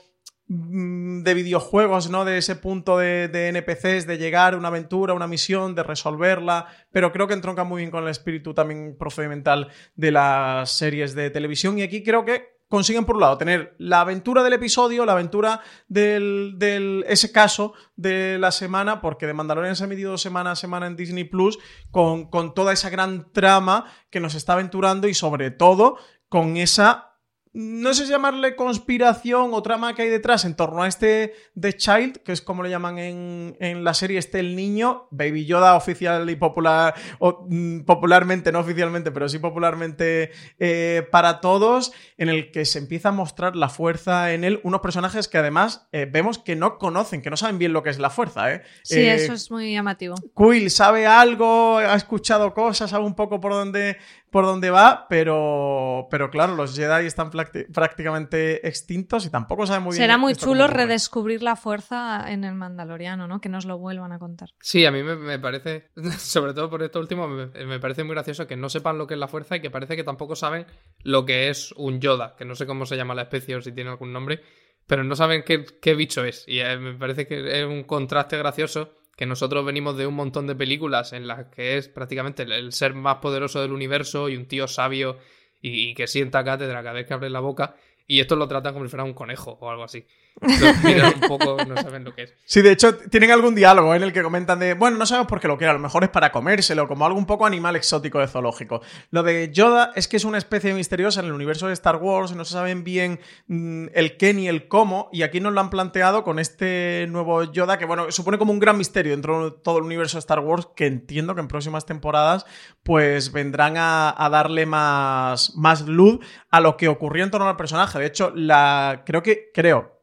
[0.54, 2.26] de videojuegos, ¿no?
[2.26, 7.14] De ese punto de, NPCs, de llegar a una aventura, una misión, de resolverla, pero
[7.14, 11.80] creo que entronca muy bien con el espíritu también procedimental de las series de televisión
[11.80, 15.62] y aquí creo que consiguen por un lado tener la aventura del episodio, la aventura
[15.88, 20.88] del, ese caso de la semana, porque de Mandalorian se ha emitido semana a semana
[20.88, 21.60] en Disney Plus,
[21.92, 27.11] con, con toda esa gran trama que nos está aventurando y sobre todo con esa
[27.54, 31.74] no sé si llamarle conspiración o trama que hay detrás en torno a este The
[31.74, 36.30] Child, que es como le llaman en, la serie este el niño, Baby Yoda oficial
[36.30, 42.52] y popular, o, mm, popularmente, no oficialmente, pero sí popularmente eh, para todos, en el
[42.52, 46.40] que se empieza a mostrar la fuerza en él, unos personajes que además eh, vemos
[46.40, 48.54] que no conocen, que no saben bien lo que es la fuerza.
[48.54, 48.62] ¿eh?
[48.84, 50.16] Sí, eso es muy llamativo.
[50.36, 53.98] Quill sabe algo, ha escuchado cosas, sabe un poco por dónde
[54.32, 59.92] por dónde va, pero, pero claro, los Jedi están prácticamente extintos y tampoco saben muy
[59.92, 60.04] bien.
[60.04, 63.42] Será muy chulo redescubrir la fuerza en el Mandaloriano, ¿no?
[63.42, 64.52] Que nos lo vuelvan a contar.
[64.62, 68.56] Sí, a mí me, parece, sobre todo por esto último, me, parece muy gracioso que
[68.56, 70.66] no sepan lo que es la fuerza y que parece que tampoco saben
[71.04, 73.74] lo que es un Yoda, que no sé cómo se llama la especie o si
[73.74, 74.42] tiene algún nombre,
[74.88, 76.46] pero no saben qué, qué bicho es.
[76.48, 80.48] Y eh, me parece que es un contraste gracioso que nosotros venimos de un montón
[80.48, 84.48] de películas en las que es prácticamente el, ser más poderoso del universo y un
[84.48, 85.20] tío sabio
[85.62, 87.76] y, que sienta cátedra cada vez que abre la boca.
[88.08, 90.08] Y esto lo tratan como si fuera un conejo o algo así.
[90.42, 92.34] No saben lo que es.
[92.46, 95.40] Sí, de hecho, tienen algún diálogo en el que comentan de, bueno, no sabemos por
[95.40, 98.20] qué lo quiere, a lo mejor es para comérselo, como algo un poco animal exótico
[98.20, 98.82] de zoológico.
[99.12, 102.36] Lo de Yoda es que es una especie misteriosa en el universo de Star Wars
[102.36, 105.70] no se saben bien mm, el qué ni el cómo, y aquí nos lo han
[105.70, 109.78] planteado con este nuevo Yoda que, bueno, supone como un gran misterio dentro de todo
[109.78, 112.46] el universo de Star Wars que entiendo que en próximas temporadas
[112.84, 117.58] pues vendrán a, a darle más, más luz a lo que ocurrió en torno al
[117.58, 118.00] personaje.
[118.00, 120.01] De hecho, la creo que, creo,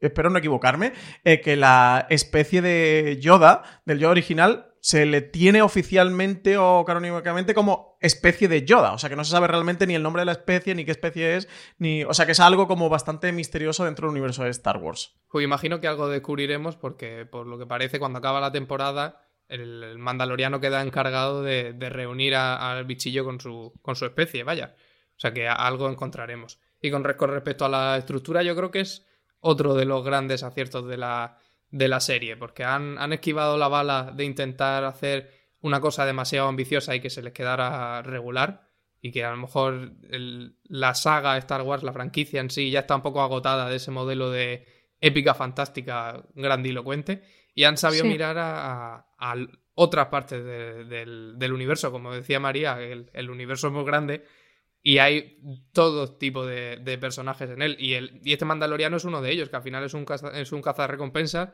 [0.00, 0.92] espero no equivocarme,
[1.24, 7.54] eh, que la especie de Yoda, del Yoda original, se le tiene oficialmente o canónicamente
[7.54, 8.92] como especie de Yoda.
[8.92, 10.92] O sea que no se sabe realmente ni el nombre de la especie, ni qué
[10.92, 12.04] especie es, ni.
[12.04, 15.16] O sea que es algo como bastante misterioso dentro del universo de Star Wars.
[15.28, 19.98] Pues imagino que algo descubriremos, porque por lo que parece, cuando acaba la temporada, el
[19.98, 24.74] Mandaloriano queda encargado de, reunir al bichillo con su, con su especie, vaya.
[25.16, 26.60] O sea que algo encontraremos.
[26.80, 29.07] Y con respecto a la estructura, yo creo que es
[29.40, 31.38] otro de los grandes aciertos de la,
[31.70, 36.48] de la serie, porque han, han, esquivado la bala de intentar hacer una cosa demasiado
[36.48, 38.68] ambiciosa y que se les quedara regular,
[39.00, 39.92] y que a lo mejor
[40.64, 43.90] la saga Star Wars, la franquicia en sí, ya está un poco agotada de ese
[43.90, 44.66] modelo de
[45.00, 47.22] épica, fantástica, grandilocuente,
[47.54, 49.34] y han sabido mirar a, a,
[49.74, 54.24] otras partes del, del, universo, como decía María, el, el universo es muy grande
[54.82, 55.38] y hay
[55.72, 57.76] todo tipo de, personajes en él.
[57.78, 60.38] Y, el, y este Mandaloriano es uno de ellos, que al final es un, caza,
[60.38, 61.50] es un cazarrecompensas.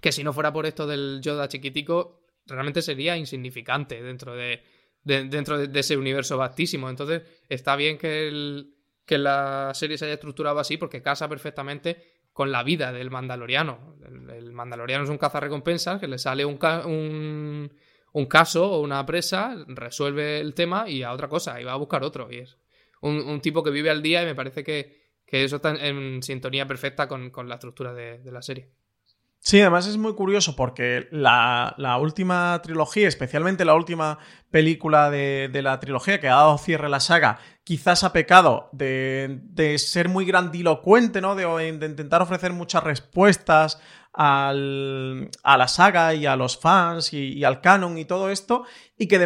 [0.00, 4.62] Que si no fuera por esto del Yoda chiquitico, realmente sería insignificante dentro de,
[5.02, 6.90] dentro de, ese universo vastísimo.
[6.90, 8.74] Entonces, está bien que, el,
[9.04, 13.96] que la serie se haya estructurado así, porque casa perfectamente con la vida del Mandaloriano.
[14.04, 17.72] El, Mandaloriano es un cazarrecompensas que le sale un, un
[18.16, 21.76] un caso o una presa, resuelve el tema y a otra cosa, y va a
[21.76, 22.32] buscar otro.
[22.32, 22.56] Y es
[23.02, 27.08] un, tipo que vive al día y me parece que, eso está en, sintonía perfecta
[27.08, 28.70] con, la estructura de, la serie.
[29.38, 34.18] Sí, además es muy curioso porque la, última trilogía, especialmente la última
[34.50, 39.74] película de, la trilogía que ha dado cierre a la saga, quizás ha pecado de,
[39.76, 41.34] ser muy grandilocuente, ¿no?
[41.34, 43.78] De, de, intentar ofrecer muchas respuestas
[44.16, 48.64] al, a la saga y a los fans y, al canon y todo esto,
[48.98, 49.18] y que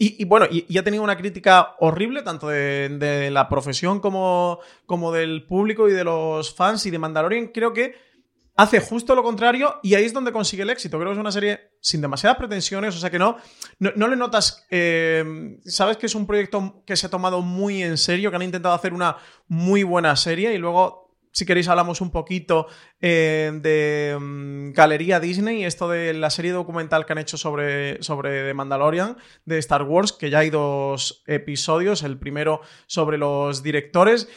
[0.00, 5.44] y, bueno, y, ha tenido una crítica horrible, tanto de, la profesión como, como del
[5.46, 7.48] público y de los fans y de Mandalorian.
[7.48, 7.96] Creo que
[8.54, 10.98] hace justo lo contrario y ahí es donde consigue el éxito.
[10.98, 13.38] Creo que es una serie sin demasiadas pretensiones, o sea que no,
[13.80, 17.98] no, le notas, eh, sabes que es un proyecto que se ha tomado muy en
[17.98, 19.16] serio, que han intentado hacer una
[19.48, 21.07] muy buena serie y luego
[21.38, 22.66] si queréis hablamos un poquito
[23.00, 28.42] eh, de mm, Galería Disney, esto de la serie documental que han hecho sobre, sobre
[28.42, 34.28] The Mandalorian de Star Wars, que ya hay dos episodios, el primero sobre los directores.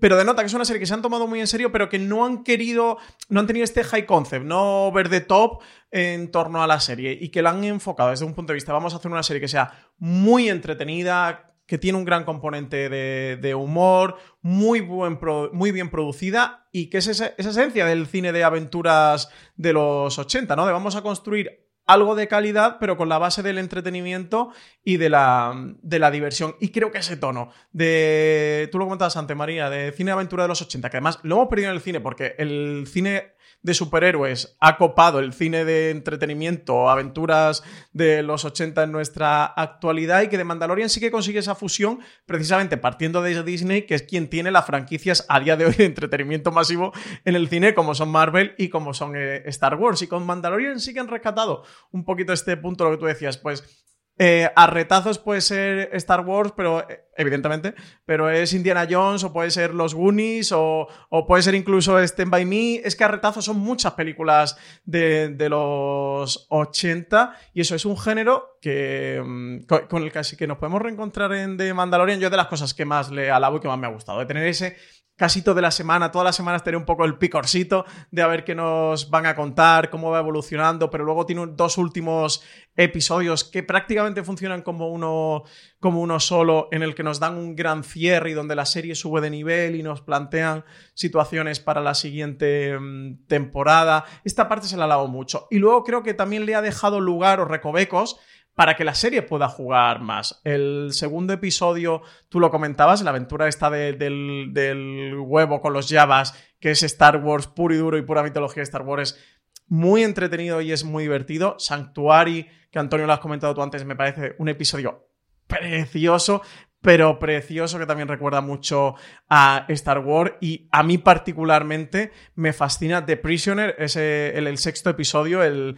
[0.00, 1.98] Pero denota que es una serie que se han tomado muy en serio, pero que
[1.98, 2.96] no han querido,
[3.28, 7.16] no han tenido este high concept, no ver de top en torno a la serie
[7.20, 9.42] y que la han enfocado desde un punto de vista, vamos a hacer una serie
[9.42, 15.18] que sea muy entretenida, que tiene un gran componente de, humor, muy, buen
[15.52, 20.56] muy bien producida y que es esa, esencia del cine de aventuras de los 80,
[20.56, 20.66] ¿no?
[20.66, 24.50] De vamos a construir algo de calidad, pero con la base del entretenimiento
[24.82, 26.56] y de la, de la diversión.
[26.60, 30.44] Y creo que ese tono de, tú lo comentabas antes, María, de cine de aventura
[30.44, 33.33] de los 80, que además lo hemos perdido en el cine porque el cine
[33.64, 40.22] de superhéroes ha copado el cine de entretenimiento, aventuras de los 80 en nuestra actualidad
[40.22, 44.02] y que de Mandalorian sí que consigue esa fusión precisamente partiendo de Disney, que es
[44.02, 46.92] quien tiene las franquicias a día de hoy de entretenimiento masivo
[47.24, 50.02] en el cine, como son Marvel y como son eh, Star Wars.
[50.02, 53.38] Y con Mandalorian sí que han rescatado un poquito este punto, lo que tú decías,
[53.38, 53.84] pues
[54.16, 57.74] eh, a retazos puede ser Star Wars, pero eh, evidentemente,
[58.06, 60.86] pero es Indiana Jones o puede ser Los Goonies o,
[61.26, 62.76] puede ser incluso Stand By Me.
[62.76, 68.56] Es que a retazos son muchas películas de, los 80 y eso es un género
[68.60, 72.20] que, mm, con, el que que nos podemos reencontrar en The Mandalorian.
[72.20, 74.26] Yo de las cosas que más le alabo y que más me ha gustado, de
[74.26, 74.76] tener ese
[75.16, 78.44] casi toda la semana, todas las semanas tener un poco el picorcito de a ver
[78.44, 82.42] qué nos van a contar, cómo va evolucionando, pero luego tiene dos últimos
[82.76, 85.44] episodios que prácticamente funcionan como uno,
[85.78, 88.94] como uno solo, en el que nos dan un gran cierre y donde la serie
[88.94, 94.04] sube de nivel y nos plantean situaciones para la siguiente mm, temporada.
[94.24, 95.46] Esta parte se la alabo mucho.
[95.50, 98.18] Y luego creo que también le ha dejado lugar o recovecos
[98.54, 100.40] para que la serie pueda jugar más.
[100.44, 106.70] El segundo episodio, tú lo comentabas, la aventura esta del, huevo con los Javas, que
[106.70, 110.60] es Star Wars puro y duro y pura mitología de Star Wars, es muy entretenido
[110.60, 111.56] y es muy divertido.
[111.58, 115.08] Sanctuary, que Antonio lo has comentado tú antes, me parece un episodio
[115.46, 116.42] precioso,
[116.80, 118.94] pero precioso que también recuerda mucho
[119.28, 125.42] a Star Wars y a mí particularmente me fascina The Prisoner, ese, el, sexto episodio,
[125.42, 125.76] el,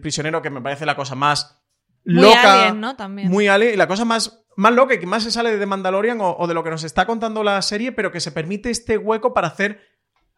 [0.00, 1.59] prisionero que me parece la cosa más
[2.04, 2.96] muy loca, alien, ¿no?
[2.96, 3.30] También.
[3.30, 6.18] muy alien y la cosa más, más loca y que más se sale de Mandalorian
[6.20, 9.34] o de lo que nos está contando la serie, pero que se permite este hueco
[9.34, 9.80] para hacer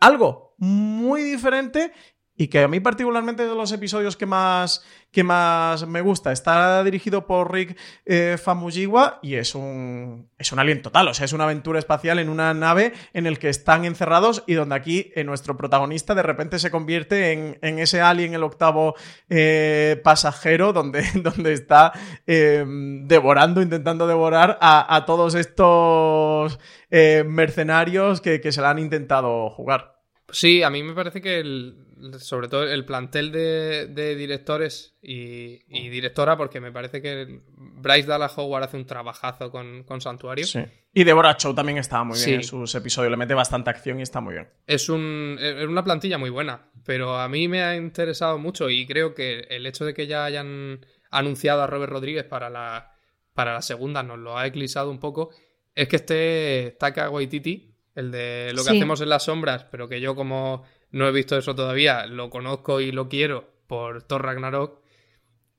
[0.01, 1.93] algo muy diferente
[2.37, 6.33] y que a mí particularmente de los episodios que más, que más me gusta.
[6.33, 7.77] Está dirigido por Rick
[8.07, 12.19] eh, Famuyiwa y es un, es un alien total, o sea, es una aventura espacial
[12.19, 16.23] en una nave en el que están encerrados y donde aquí eh, nuestro protagonista de
[16.23, 18.95] repente se convierte en, en ese alien, el octavo
[19.29, 21.93] eh, pasajero, donde, donde está
[22.27, 26.59] devorando, intentando devorar a, a todos estos
[26.91, 30.01] mercenarios que, que se la han intentado jugar.
[30.31, 36.37] Sí, a mí me parece que el, sobre todo el plantel de, directores y, directora,
[36.37, 40.47] porque me parece que Bryce Dallas Howard hace un trabajazo con, con Santuario.
[40.47, 40.61] Sí.
[40.95, 44.03] Y Deborah Chow también estaba muy bien en sus episodios, le mete bastante acción y
[44.03, 44.49] está muy bien.
[44.67, 48.87] Es, un, es una plantilla muy buena, pero a mí me ha interesado mucho y
[48.87, 52.95] creo que el hecho de que ya hayan anunciado a Robert Rodríguez para la,
[53.33, 55.31] para la segunda nos lo ha eclipsado un poco,
[55.75, 60.01] es que este Taka Waititi, el de lo que hacemos en las sombras, pero que
[60.01, 64.81] yo como no he visto eso todavía, lo conozco y lo quiero por Thor Ragnarok,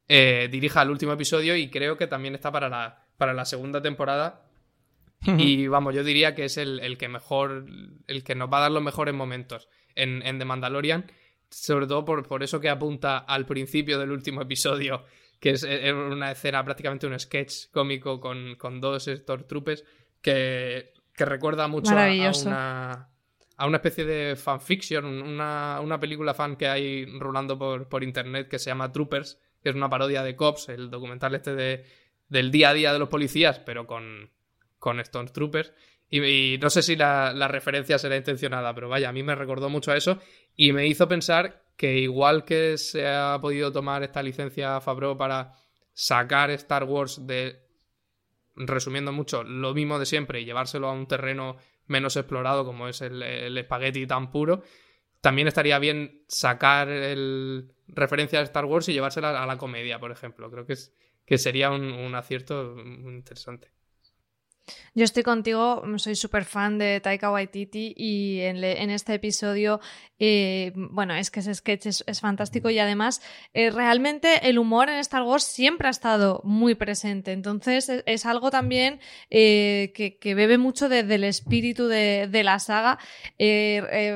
[0.08, 3.82] eh, dirija el último episodio y creo que también está para la, para la segunda
[3.82, 4.46] temporada.
[5.26, 7.66] y vamos, yo diría que es el, que mejor,
[8.08, 11.12] el que nos va a dar los mejores momentos en, en The Mandalorian,
[11.50, 15.06] sobre todo por, por, eso que apunta al principio del último episodio,
[15.40, 19.84] que es, una escena, prácticamente un sketch cómico con, con dos Stormtroopers
[20.22, 22.06] que, que recuerda mucho a,
[22.46, 23.12] una
[23.58, 28.47] a una especie de fanfiction, una, una película fan que hay rulando por, por, internet
[28.47, 31.86] que se llama Troopers, que es una parodia de Cops, el documental este de,
[32.30, 34.32] del día a día de los policías, pero con,
[34.80, 35.74] con Stone Troopers.
[36.10, 39.70] Y, no sé si la, la, referencia será intencionada, pero vaya, a mí me recordó
[39.70, 40.20] mucho a eso
[40.56, 45.54] y me hizo pensar que igual que se ha podido tomar esta licencia Fabro para
[45.93, 47.64] sacar Star Wars de,
[48.56, 51.58] resumiendo mucho, lo mismo de siempre y llevárselo a un terreno
[51.88, 54.64] menos explorado como es el, espagueti tan puro,
[55.22, 60.12] también estaría bien sacar el referencia a Star Wars y llevársela a la comedia, por
[60.12, 60.50] ejemplo.
[60.50, 60.94] Creo que, es,
[61.26, 63.73] que sería un, un acierto interesante.
[64.95, 69.82] Yo estoy contigo, soy súper fan de Taika Waititi y en, este episodio,
[70.20, 73.22] eh, bueno, es que ese sketch es, fantástico y además
[73.53, 78.51] eh, realmente el humor en Star Wars siempre ha estado muy presente, entonces es, algo
[78.51, 78.99] también
[79.32, 82.99] eh, que, bebe mucho del espíritu de, la saga.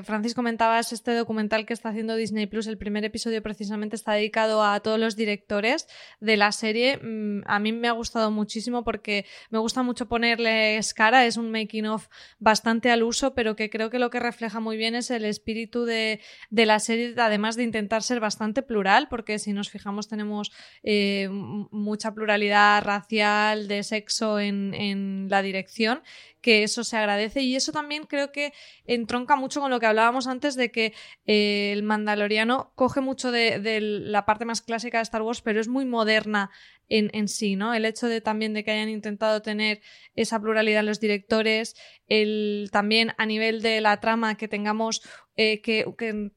[0.03, 4.63] Francis, comentabas este documental que está haciendo Disney Plus, el primer episodio precisamente está dedicado
[4.63, 5.87] a todos los directores
[6.19, 6.97] de la serie.
[6.97, 11.37] Mm, a mí me ha gustado muchísimo porque me gusta mucho ponerle es cara, es
[11.37, 12.07] un making of
[12.39, 15.85] bastante al uso, pero que creo que lo que refleja muy bien es el espíritu
[15.85, 16.19] de,
[16.51, 20.51] la serie, además de intentar ser bastante plural, porque si nos fijamos tenemos
[20.83, 26.01] eh, mucha pluralidad racial, de sexo en, en la dirección
[26.41, 28.53] que eso se agradece y eso también creo que
[28.85, 30.93] entronca mucho con lo que hablábamos antes de que
[31.25, 35.67] eh, el mandaloriano coge mucho de, la parte más clásica de Star Wars, pero es
[35.67, 36.49] muy moderna
[36.89, 37.73] en, sí, ¿no?
[37.73, 39.81] El hecho de también de que hayan intentado tener
[40.15, 41.75] esa pluralidad en los directores,
[42.07, 45.01] el también a nivel de la trama que tengamos
[45.35, 45.85] eh, que,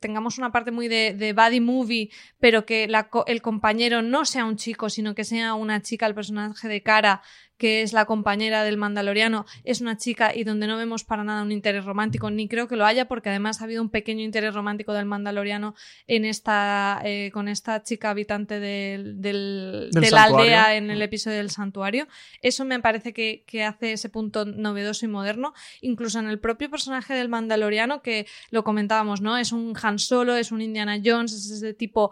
[0.01, 2.88] tengamos una parte muy de, de body movie, pero que
[3.26, 7.22] el compañero no sea un chico, sino que sea una chica, el personaje de cara,
[7.61, 11.42] que es la compañera del Mandaloriano, es una chica y donde no vemos para nada
[11.42, 14.54] un interés romántico, ni creo que lo haya, porque además ha habido un pequeño interés
[14.54, 15.74] romántico del Mandaloriano
[16.06, 21.50] en esta, eh, con esta chica habitante del, de la aldea en el episodio del
[21.50, 22.08] santuario.
[22.40, 25.52] Eso me parece que, que hace ese punto novedoso y moderno,
[25.82, 29.36] incluso en el propio personaje del Mandaloriano, que lo comentábamos, ¿no?
[29.36, 32.11] Es un Han Solo, es un Indiana Jones, es ese tipo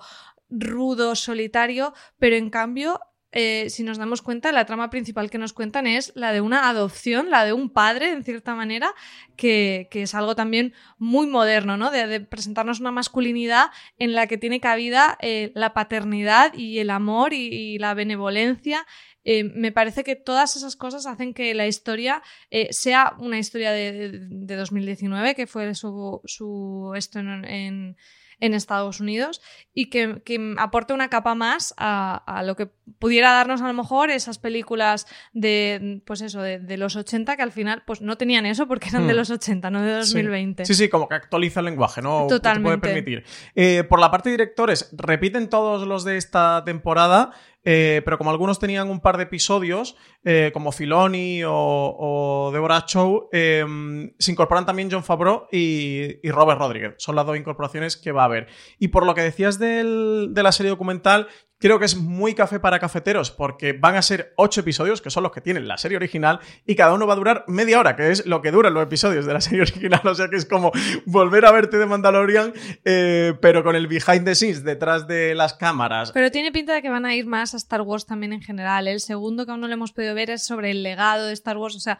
[0.50, 3.00] rudo, solitario, pero en cambio
[3.30, 6.70] eh, si nos damos cuenta, la trama principal que nos cuentan es la de una
[6.70, 8.94] adopción, la de un padre, en cierta manera,
[9.36, 11.90] que, es algo también muy moderno, ¿no?
[11.90, 13.66] De, presentarnos una masculinidad
[13.98, 18.86] en la que tiene cabida eh, la paternidad y el amor y, la benevolencia.
[19.24, 22.22] Eh, me parece que todas esas cosas hacen que la historia
[22.70, 24.10] sea una historia de,
[24.56, 27.96] 2019, que fue su, su en
[28.40, 29.40] Estados Unidos
[29.74, 30.22] y que,
[30.58, 36.02] aporte una capa más a, lo que pudiera darnos a lo mejor esas películas de,
[36.06, 39.14] pues eso, de, los 80 que al final pues no tenían eso porque eran de
[39.14, 39.16] hmm.
[39.16, 40.64] los 80, no de 2020.
[40.64, 42.26] Sí, sí, como que actualiza el lenguaje, ¿no?
[42.28, 42.78] Totalmente.
[42.78, 43.24] puede permitir.
[43.54, 47.32] Eh, por la parte de directores, repiten todos los de esta temporada.
[47.64, 53.28] Eh, pero como algunos tenían un par de episodios, eh, como Filoni o, Deborah Chow,
[53.32, 56.94] em, se incorporan también John Favreau y, Robert Rodríguez.
[56.98, 58.46] Son las dos incorporaciones que va a haber.
[58.78, 61.28] Y por lo que decías de la serie documental,
[61.60, 65.24] Creo que es muy café para cafeteros porque van a ser ocho episodios, que son
[65.24, 68.12] los que tienen la serie original, y cada uno va a durar media hora, que
[68.12, 70.00] es lo que duran los episodios de la serie original.
[70.04, 70.70] O sea que es como
[71.04, 72.52] volver a verte de Mandalorian,
[72.84, 76.12] eh, pero con el behind the scenes detrás de las cámaras.
[76.12, 78.86] Pero tiene pinta de que van a ir más a Star Wars también en general.
[78.86, 81.56] El segundo que aún no le hemos podido ver es sobre el legado de Star
[81.56, 81.74] Wars.
[81.74, 81.98] O sea,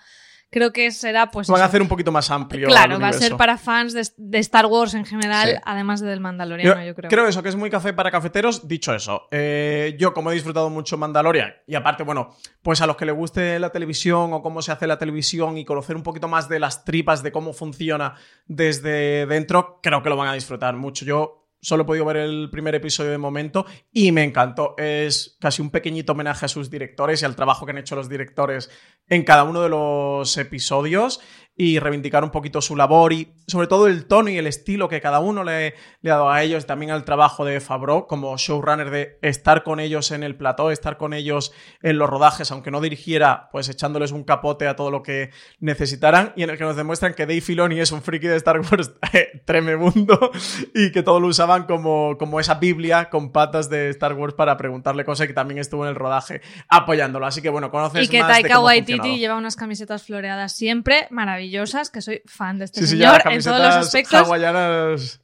[0.51, 1.49] creo que será pues...
[1.49, 2.69] Van a hacer un poquito más amplio.
[2.69, 6.95] Claro, va a ser para fans de, Star Wars en general, además del Mandalorian, yo,
[6.95, 7.11] creo.
[7.11, 8.67] Creo eso, que es muy café para cafeteros.
[8.69, 12.97] Dicho eso, eh, yo como he disfrutado mucho Mandalorian, y aparte, bueno, pues a los
[12.97, 16.29] que le guste la televisión o cómo se hace la televisión y conocer un poquito
[16.29, 18.15] más de las tripas, de cómo funciona
[18.47, 21.05] desde dentro, creo que lo van a disfrutar mucho.
[21.05, 24.75] Yo Solo he podido ver el primer episodio de momento y me encantó.
[24.79, 28.09] Es casi un pequeñito homenaje a sus directores y al trabajo que han hecho los
[28.09, 28.71] directores
[29.09, 31.21] en cada uno de los episodios
[31.61, 35.01] y reivindicar un poquito su labor y sobre todo el tono y el estilo que
[35.01, 38.91] cada uno le, le ha dado a ellos, también al trabajo de Fabro como showrunner
[38.91, 41.53] de estar con ellos en el plató, estar con ellos
[41.83, 46.33] en los rodajes, aunque no dirigiera, pues echándoles un capote a todo lo que necesitaran
[46.37, 48.93] y en el que nos demuestran que Dave Filoni es un friki de Star Wars
[49.45, 50.31] tremebundo
[50.77, 54.57] y que todo lo usaban como, como esa biblia con patas de Star Wars para
[54.57, 57.27] preguntarle cosas y que también estuvo en el rodaje apoyándolo.
[57.27, 61.48] Así que bueno, conoces y que Taika Waititi lleva unas camisetas floreadas siempre, maravilloso
[61.93, 64.29] que soy fan de este señor en todos los aspectos.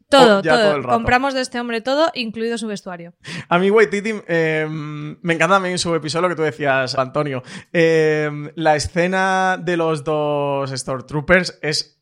[0.08, 0.82] Todo, todo.
[0.82, 3.14] Compramos de este hombre todo, incluido su vestuario.
[3.48, 7.42] A mí, Waititi, eh, me encanta también su episodio, que tú decías, Antonio.
[7.72, 11.94] Eh, la escena de los dos Stormtroopers es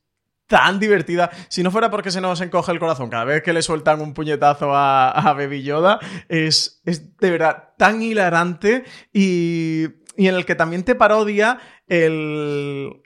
[0.46, 1.30] tan divertida.
[1.48, 4.12] Si no fuera porque se nos encoge el corazón cada vez que le sueltan un
[4.12, 5.98] puñetazo a, a Baby Yoda,
[6.28, 11.58] es, es de verdad tan hilarante y, y en el que también te parodia
[11.88, 13.02] el,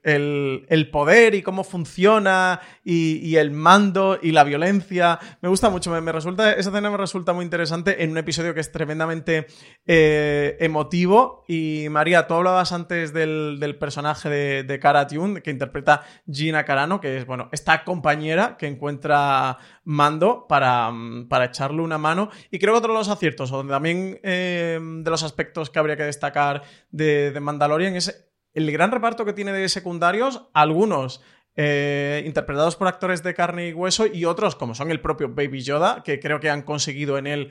[0.92, 5.18] poder y cómo funciona y, el mando y la violencia.
[5.40, 8.61] Me gusta mucho, me, resulta, esa escena me resulta muy interesante en un episodio que
[8.61, 9.46] es tremendamente
[9.86, 11.44] eh, emotivo.
[11.48, 17.00] Y María, tú hablabas antes del, personaje de, de Cara Tune, que interpreta Gina Carano,
[17.00, 20.93] que es, bueno, esta compañera que encuentra mando para,
[21.30, 22.28] para echarle una mano.
[22.51, 25.97] Y creo que otro de los aciertos, o también eh, de los aspectos que habría
[25.97, 31.22] que destacar de, de Mandalorian es el gran reparto que tiene de secundarios, algunos
[31.55, 35.62] eh, interpretados por actores de carne y hueso y otros como son el propio Baby
[35.62, 37.51] Yoda, que creo que han conseguido en él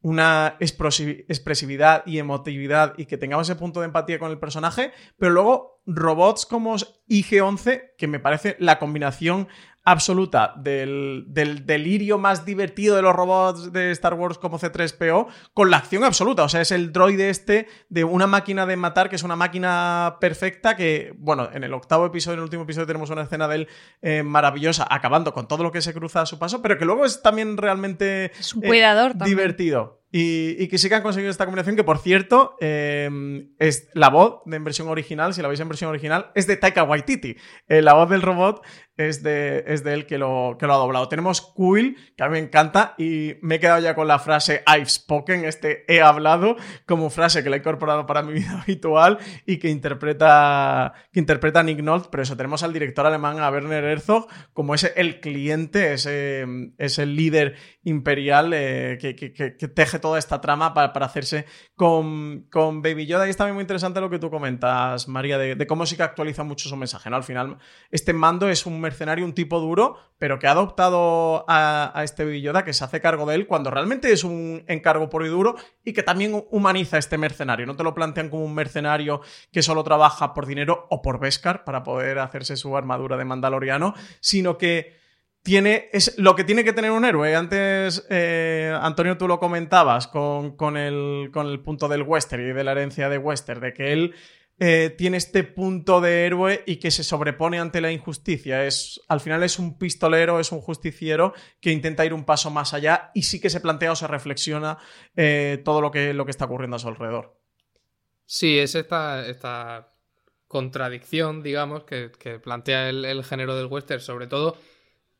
[0.00, 5.32] una expresividad y emotividad y que tengamos ese punto de empatía con el personaje, pero
[5.32, 9.48] luego robots como IG-11, que me parece la combinación
[9.86, 15.78] absoluta del, delirio más divertido de los robots de Star Wars como C3PO con la
[15.78, 16.42] acción absoluta.
[16.42, 20.16] O sea, es el droide este de una máquina de matar que es una máquina
[20.20, 23.54] perfecta que, bueno, en el octavo episodio, en el último episodio tenemos una escena de
[23.54, 23.68] él
[24.02, 27.04] eh, maravillosa, acabando con todo lo que se cruza a su paso, pero que luego
[27.04, 30.02] es también realmente es un cuidador eh, divertido.
[30.12, 33.10] Y, que sí que han conseguido esta combinación, que por cierto, eh,
[33.58, 36.56] es la voz de en versión original, si la veis en versión original, es de
[36.56, 37.36] Taika Waititi.
[37.68, 38.62] la voz del robot
[38.96, 41.08] es de, es de él que lo, que lo ha doblado.
[41.08, 44.62] Tenemos Quill, que a mí me encanta, y me he quedado ya con la frase
[44.66, 49.18] I've spoken, este he hablado, como frase que le he incorporado para mi vida habitual
[49.44, 53.84] y que interpreta, que interpreta Nick Nolte, pero eso, tenemos al director alemán, a Werner
[53.84, 56.46] Herzog, como ese el cliente, ese,
[56.78, 62.82] ese líder imperial eh, que, que, que, teje toda esta trama para, hacerse con, con,
[62.82, 63.26] Baby Yoda.
[63.26, 66.44] Y es también muy interesante lo que tú comentas, María, de, cómo sí que actualiza
[66.44, 67.16] mucho su mensaje, ¿no?
[67.16, 67.58] Al final,
[67.90, 72.64] este mando es un mercenario, un tipo duro, pero que ha adoptado a, este Yoda,
[72.64, 75.92] que se hace cargo de él cuando realmente es un encargo puro y duro y
[75.92, 77.66] que también humaniza a este mercenario.
[77.66, 79.20] No te lo plantean como un mercenario
[79.52, 83.94] que solo trabaja por dinero o por Beskar para poder hacerse su armadura de mandaloriano,
[84.20, 85.05] sino que
[85.46, 87.36] tiene, es lo que tiene que tener un héroe.
[87.36, 92.52] Antes, eh, Antonio, tú lo comentabas con, con, el, con el punto del western y
[92.52, 94.14] de la herencia de western, de que él
[94.58, 98.64] eh, tiene este punto de héroe y que se sobrepone ante la injusticia.
[98.64, 102.74] Es, al final es un pistolero, es un justiciero que intenta ir un paso más
[102.74, 104.78] allá y sí que se plantea o se reflexiona
[105.14, 107.38] eh, todo lo que, lo que está ocurriendo a su alrededor.
[108.24, 109.92] Sí, es esta, esta
[110.48, 112.10] contradicción, digamos, que,
[112.42, 114.56] plantea el, género del western, sobre todo,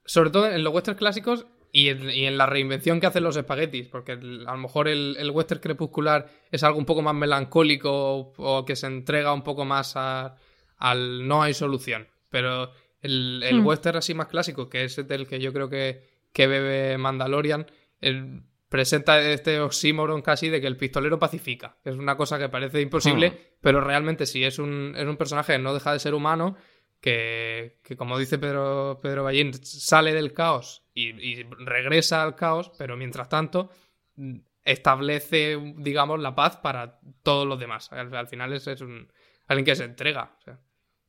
[0.06, 4.12] sobre todo en los westerns clásicos y en, la reinvención que hacen los espaguetis, porque
[4.12, 8.86] a lo mejor el, western crepuscular es algo un poco más melancólico o, que se
[8.86, 12.08] entrega un poco más al no hay solución.
[12.30, 13.66] Pero el, hmm.
[13.66, 16.02] western así más clásico, que es el que yo creo que,
[16.32, 17.66] que bebe Mandalorian,
[18.70, 21.76] presenta este oxímoron casi de que el pistolero pacifica.
[21.84, 23.34] Es una cosa que parece imposible, hmm.
[23.60, 26.56] pero realmente sí, es un, es un personaje que no deja de ser humano
[27.00, 33.28] que, como dice Pedro, Pedro Ballín, sale del caos y, regresa al caos, pero mientras
[33.28, 33.70] tanto
[34.16, 37.92] mm, establece, digamos, la paz para todos los demás.
[37.92, 39.10] Al, final es, un,
[39.46, 40.36] alguien que se entrega.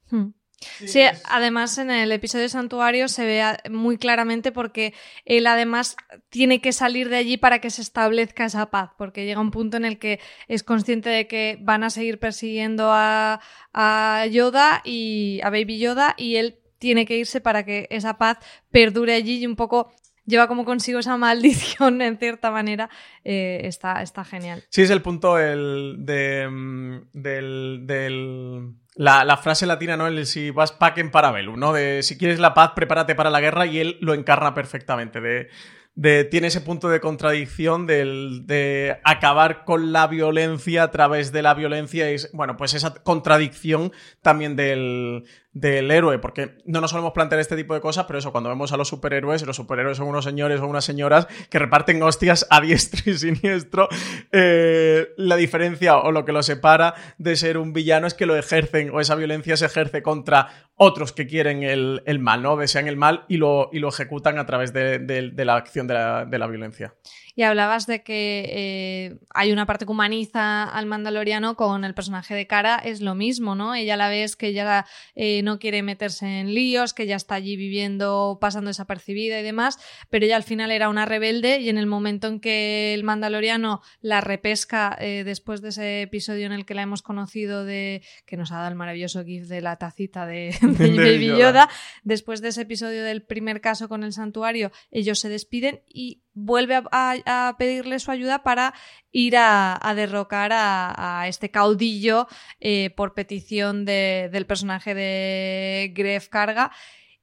[0.10, 0.28] Hmm.
[0.60, 4.94] Sí, además en el episodio de Santuario se ve muy claramente porque
[5.24, 5.96] él además
[6.30, 9.78] tiene que salir de allí para que se establezca esa paz, porque llega un punto
[9.78, 13.40] en el que es consciente de que van a seguir persiguiendo a,
[13.74, 18.38] a Yoda y a Baby Yoda y él tiene que irse para que esa paz
[18.72, 19.92] perdure allí y un poco
[20.28, 22.90] lleva como consigo esa maldición en cierta manera,
[23.24, 24.64] eh, está, está genial.
[24.70, 30.08] Sí, es el punto el de, mm, del, la, frase latina, ¿no?
[30.08, 31.74] El si vas paquen para velum, ¿no?
[31.74, 35.22] De si quieres la paz, prepárate para la guerra y él lo encarna perfectamente.
[35.22, 35.50] De,
[35.96, 41.42] de, tiene ese punto de contradicción del, de acabar con la violencia a través de
[41.42, 42.12] la violencia.
[42.12, 43.92] Y, bueno, pues esa contradicción
[44.22, 45.26] también del,
[45.60, 48.72] del héroe, porque no nos solemos plantear este tipo de cosas, pero eso, cuando vemos
[48.74, 52.62] a los superhéroes, los superhéroes son unos señores o unas señoras que reparten hostias a
[52.68, 53.90] diestro y siniestro,
[54.32, 58.36] eh, la diferencia o lo que lo separa de ser un villano es que lo
[58.36, 62.56] ejercen, o esa violencia se ejerce contra otros que quieren el, mal, ¿no?
[62.56, 66.26] Desean el mal y lo, y lo ejecutan a través de, la acción de la,
[66.26, 66.94] de la violencia.
[67.38, 72.34] Y hablabas de que eh, hay una parte que humaniza al mandaloriano con el personaje
[72.34, 73.76] de Cara, es lo mismo, ¿no?
[73.76, 77.56] Ella la ves que ella eh, no quiere meterse en líos, que ya está allí
[77.56, 79.78] viviendo, pasando desapercibida y demás,
[80.10, 83.84] pero ella al final era una rebelde y en el momento en que el mandaloriano
[84.02, 88.36] la repesca eh, después de ese episodio en el que la hemos conocido de que
[88.36, 91.70] nos ha dado el maravilloso gif de la tacita de, Baby Yoda,
[92.04, 96.82] después de ese episodio del primer caso con el santuario, ellos se despiden y vuelve
[96.92, 98.74] a, pedirle su ayuda para
[99.12, 102.28] ir a, derrocar a, este caudillo
[102.60, 106.72] eh, por petición del personaje de Gref Carga.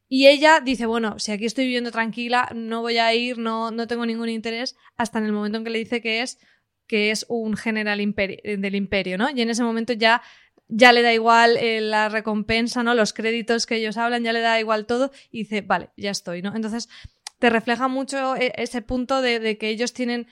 [0.09, 3.87] Y ella dice, bueno, si aquí estoy viviendo tranquila, no voy a ir, no, no
[3.87, 6.39] tengo ningún interés, hasta en el momento en que le dice que es,
[6.87, 9.31] que es un general del imperio, ¿no?
[9.31, 10.23] Y en ese momento ya
[10.69, 12.95] ya le da igual eh, la recompensa, ¿no?
[12.95, 16.43] Los créditos que ellos hablan, ya le da igual todo y dice, vale, ya estoy,
[16.43, 16.55] ¿no?
[16.55, 16.89] Entonces,
[17.45, 20.27] te refleja mucho e, ese punto de, que ellos tienen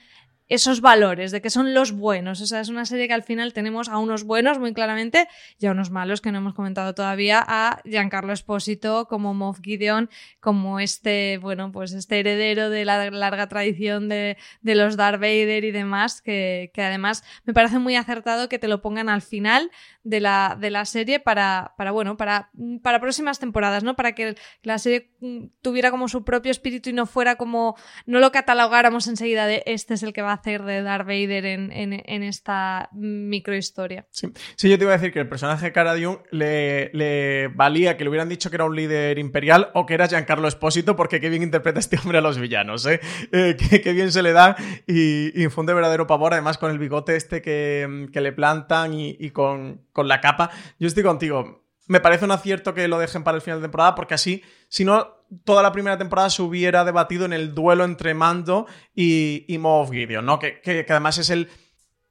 [0.53, 2.39] esos valores, de que son los buenos.
[2.39, 5.27] O sea, es una serie que al final tenemos a unos buenos muy claramente
[5.57, 10.11] y a unos malos que no hemos comentado todavía, a Giancarlo Espósito como Moff Gideon,
[10.39, 15.71] como este, bueno, pues este heredero de la larga tradición de, los Darth Vader y
[15.71, 19.71] demás, que, que, además me parece muy acertado que te lo pongan al final
[20.03, 22.51] de la, de la serie para, para, bueno, para,
[22.83, 23.95] para próximas temporadas, ¿no?
[23.95, 27.75] Para que la serie mm, tuviera como su propio espíritu y no fuera como,
[28.05, 31.45] no lo catalogáramos enseguida de este es el que va a hacer de Darth Vader
[31.45, 34.05] en, en, esta microhistoria.
[34.11, 34.27] Sí.
[34.57, 37.95] sí, yo te iba a decir que el personaje de Cara Dune le, le, valía
[37.95, 41.21] que le hubieran dicho que era un líder imperial o que era Giancarlo Espósito, porque
[41.21, 42.99] qué bien interpreta este hombre a los villanos, ¿eh?
[43.31, 47.41] eh qué, bien se le da y, infunde verdadero pavor, además con el bigote este
[47.41, 50.51] que, que le plantan y, y con con la capa.
[50.79, 51.63] Yo estoy contigo.
[51.87, 54.85] Me parece un acierto que lo dejen para el final de temporada, porque así, si
[54.85, 59.57] no, toda la primera temporada se hubiera debatido en el duelo entre Mando y, y
[59.57, 60.39] Moff Gideon, ¿no?
[60.39, 61.49] Que, que, además es el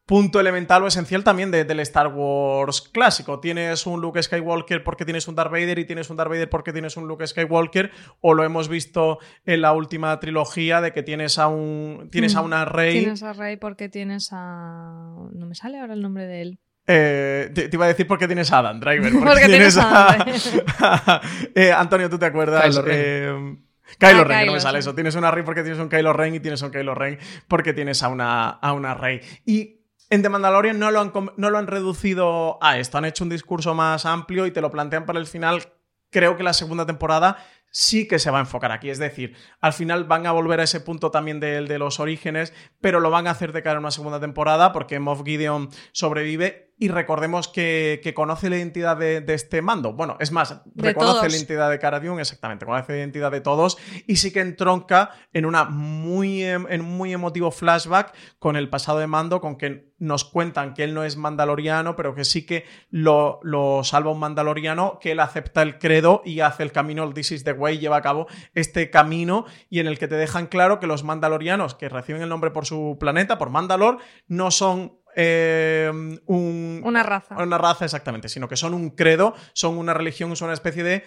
[0.07, 3.41] punto elemental o esencial también del Star Wars clásico.
[3.41, 6.73] Tienes un Luke Skywalker porque tienes un Darth Vader y tienes un Darth Vader porque
[6.73, 11.39] tienes un Luke Skywalker, o lo hemos visto en la última trilogía de que tienes
[11.39, 13.01] a un tienes a mm, una Rey.
[13.01, 16.61] Tienes a Rey porque tienes a no me sale ahora el nombre de él.
[16.87, 19.12] Eh, te, iba a decir por qué tienes a Adam Driver.
[19.24, 20.24] Porque, tienes, a.
[21.55, 22.64] Eh, Antonio, ¿tú te acuerdas?
[22.64, 22.97] Kylo Ren.
[22.99, 23.57] Eh,
[23.99, 24.95] Kylo Ren, no me sale eso.
[24.95, 28.03] Tienes una Rey porque tienes un Kylo Ren y tienes un Kylo Ren porque tienes
[28.03, 29.20] a una, a una Rey.
[29.45, 32.99] Y en The Mandalorian no lo, han, no lo han reducido a esto.
[32.99, 35.62] Han hecho un discurso más amplio y te lo plantean para el final.
[36.11, 37.39] Creo que la segunda temporada
[37.72, 38.91] sí que se va a enfocar aquí.
[38.91, 43.01] Es decir, al final van a volver a ese punto también de, los orígenes, pero
[43.01, 46.89] lo van a hacer de cara a una segunda temporada porque Moff Gideon sobrevive y
[46.89, 49.93] recordemos que, conoce la identidad de, este mando.
[49.93, 53.78] Bueno, es más, reconoce la identidad de Cara Dune, exactamente, conoce la identidad de todos
[54.09, 58.68] y sí que entronca en, una muy, em, en un muy emotivo flashback con el
[58.68, 62.45] pasado de mando, con que nos cuentan que él no es mandaloriano, pero que sí
[62.45, 67.05] que lo, lo, salva un mandaloriano, que él acepta el credo y hace el camino,
[67.05, 70.16] el This is the way, lleva a cabo este camino y en el que te
[70.16, 74.51] dejan claro que los mandalorianos que reciben el nombre por su planeta, por Mandalor, no
[74.51, 75.90] son eh,
[76.26, 77.36] una raza.
[77.42, 81.04] Una raza, exactamente, sino que son un credo, son una religión, son una especie de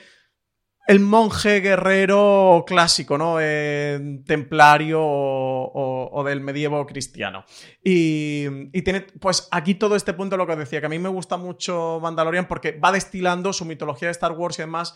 [0.88, 3.38] el monje guerrero clásico, ¿no?
[3.40, 7.44] Eh, templario o, del medievo cristiano.
[7.84, 8.48] Y,
[8.82, 11.38] tiene, pues aquí todo este punto lo que os decía, que a mí me gusta
[11.38, 14.96] mucho Mandalorian porque va destilando su mitología de Star Wars y demás.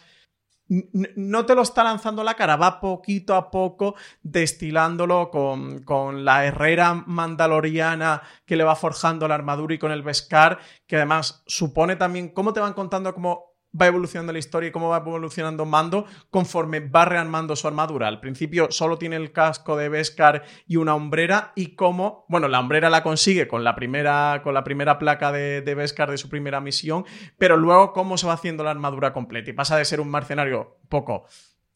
[0.70, 6.46] No te lo está lanzando la cara, va poquito a poco destilándolo con, con la
[6.46, 11.96] herrera mandaloriana que le va forjando la armadura y con el Beskar, que además supone
[11.96, 13.49] también cómo te van contando como
[13.80, 18.08] va evolucionando la historia y cómo va evolucionando Mando conforme va rearmando su armadura.
[18.08, 22.60] Al principio solo tiene el casco de Beskar y una hombrera y cómo, bueno, la
[22.60, 26.30] hombrera la consigue con la primera, con la primera placa de, de Beskar de su
[26.30, 27.06] primera misión,
[27.38, 30.80] pero luego cómo se va haciendo la armadura completa y pasa de ser un mercenario
[30.90, 31.26] poco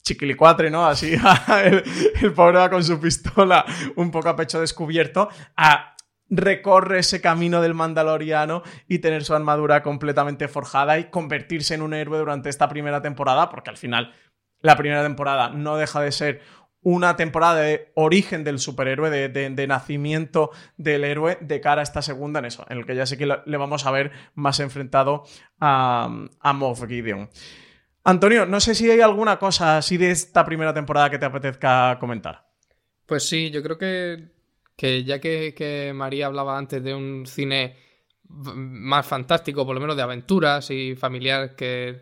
[0.04, 0.86] chiquilicuatre, ¿no?
[0.86, 1.16] Así,
[1.64, 1.84] el,
[2.22, 3.66] el pobre va con su pistola
[3.96, 5.93] un poco a pecho descubierto, a
[6.36, 11.94] recorre ese camino del mandaloriano y tener su armadura completamente forjada y convertirse en un
[11.94, 14.14] héroe durante esta primera temporada, porque al final
[14.62, 16.42] la primera temporada no deja de ser
[16.82, 22.40] una temporada de origen del superhéroe, de, nacimiento del héroe, de cara a esta segunda
[22.40, 25.24] en eso, en el que ya sé que le vamos a ver más enfrentado
[25.60, 26.10] a,
[26.40, 27.30] a Moff Gideon.
[28.04, 31.98] Antonio, no sé si hay alguna cosa así de esta primera temporada que te apetezca
[32.02, 32.50] comentar.
[33.06, 34.34] Pues sí, yo creo que
[34.76, 37.78] que ya que, María hablaba antes de un cine
[38.28, 42.02] más fantástico, por lo menos de aventuras y familiar que,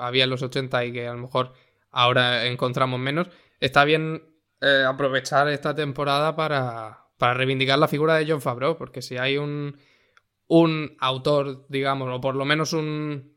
[0.00, 1.52] había en los 80 y que a lo mejor
[1.90, 4.22] ahora encontramos menos, está bien
[4.60, 9.38] eh, aprovechar esta temporada para, para reivindicar la figura de John Favreau, porque si hay
[9.38, 9.78] un,
[10.46, 13.34] un autor, digamos, o por lo menos un,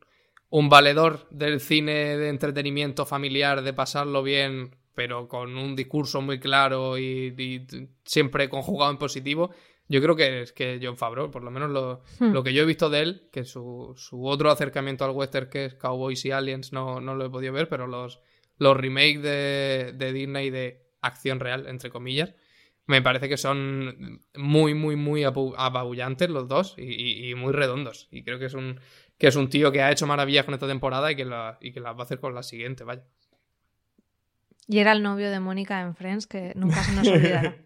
[0.50, 6.38] un valedor del cine de entretenimiento familiar, de pasarlo bien pero con un discurso muy
[6.38, 7.66] claro y,
[8.04, 9.50] siempre conjugado en positivo,
[9.88, 11.70] yo creo que es que John Favreau, por lo menos
[12.18, 12.32] hmm.
[12.32, 15.66] lo, que yo he visto de él, que su, su, otro acercamiento al western que
[15.66, 18.20] es Cowboys y Aliens no, no lo he podido ver, pero los,
[18.56, 22.34] los remakes de, de Disney de acción real, entre comillas,
[22.86, 28.08] me parece que son muy, muy, muy apabullantes los dos y, muy redondos.
[28.10, 28.80] Y creo que es un
[29.16, 31.72] que es un tío que ha hecho maravillas con esta temporada y que, la, y
[31.72, 33.04] que las va a hacer con la siguiente, vaya.
[34.66, 37.56] Y era el novio de Mónica en Friends, que nunca se nos olvidará.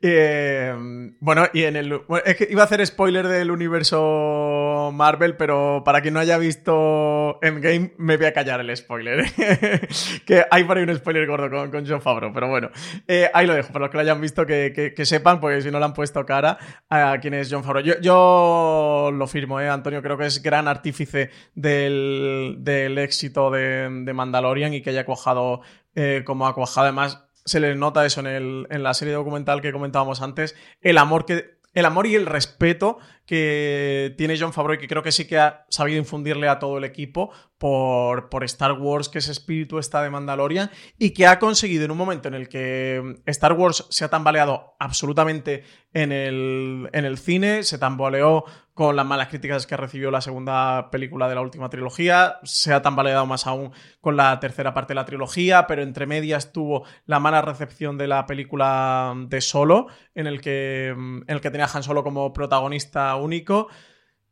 [0.00, 0.72] Eh,
[1.18, 2.00] bueno, y en el.
[2.24, 7.40] es que iba a hacer spoiler del universo Marvel, pero para quien no haya visto
[7.42, 9.24] Endgame, me voy a callar el spoiler.
[10.24, 12.70] que hay por ahí un spoiler gordo con, con John Favreau, pero bueno,
[13.08, 15.80] eh, ahí lo dejo, para los que lo hayan visto, que, sepan, porque si no
[15.80, 16.58] le han puesto cara
[16.88, 18.00] a quién es John Favreau.
[18.00, 19.68] Yo, lo firmo, ¿eh?
[19.68, 22.62] Antonio, creo que es gran artífice del,
[22.98, 25.62] éxito de, de Mandalorian y que haya cuajado
[26.00, 26.54] eh, como ha.
[26.76, 31.24] Además, se le nota eso en, en la serie documental que comentábamos antes, el amor
[31.24, 32.98] que el amor y el respeto
[33.28, 36.78] que tiene John Favreau y que creo que sí que ha sabido infundirle a todo
[36.78, 41.38] el equipo por, por, Star Wars, que ese espíritu está de Mandalorian y que ha
[41.38, 46.88] conseguido en un momento en el que Star Wars se ha tambaleado absolutamente en el,
[46.94, 48.44] en el cine, se tambaleó
[48.78, 52.80] con las malas críticas que recibió la segunda película de la última trilogía, se ha
[52.80, 57.18] tambaleado más aún con la tercera parte de la trilogía, pero entre medias tuvo la
[57.18, 61.82] mala recepción de la película de Solo, en el que, en el que tenía Han
[61.82, 63.68] Solo como protagonista único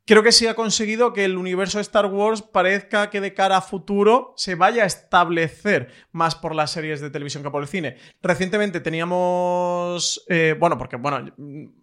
[0.06, 3.56] creo que sí ha conseguido que el universo de Star Wars parezca que de cara
[3.56, 7.68] a futuro se vaya a establecer más por las series de televisión que por el
[7.68, 7.96] cine.
[8.22, 11.32] Recientemente teníamos, eh, bueno, porque bueno,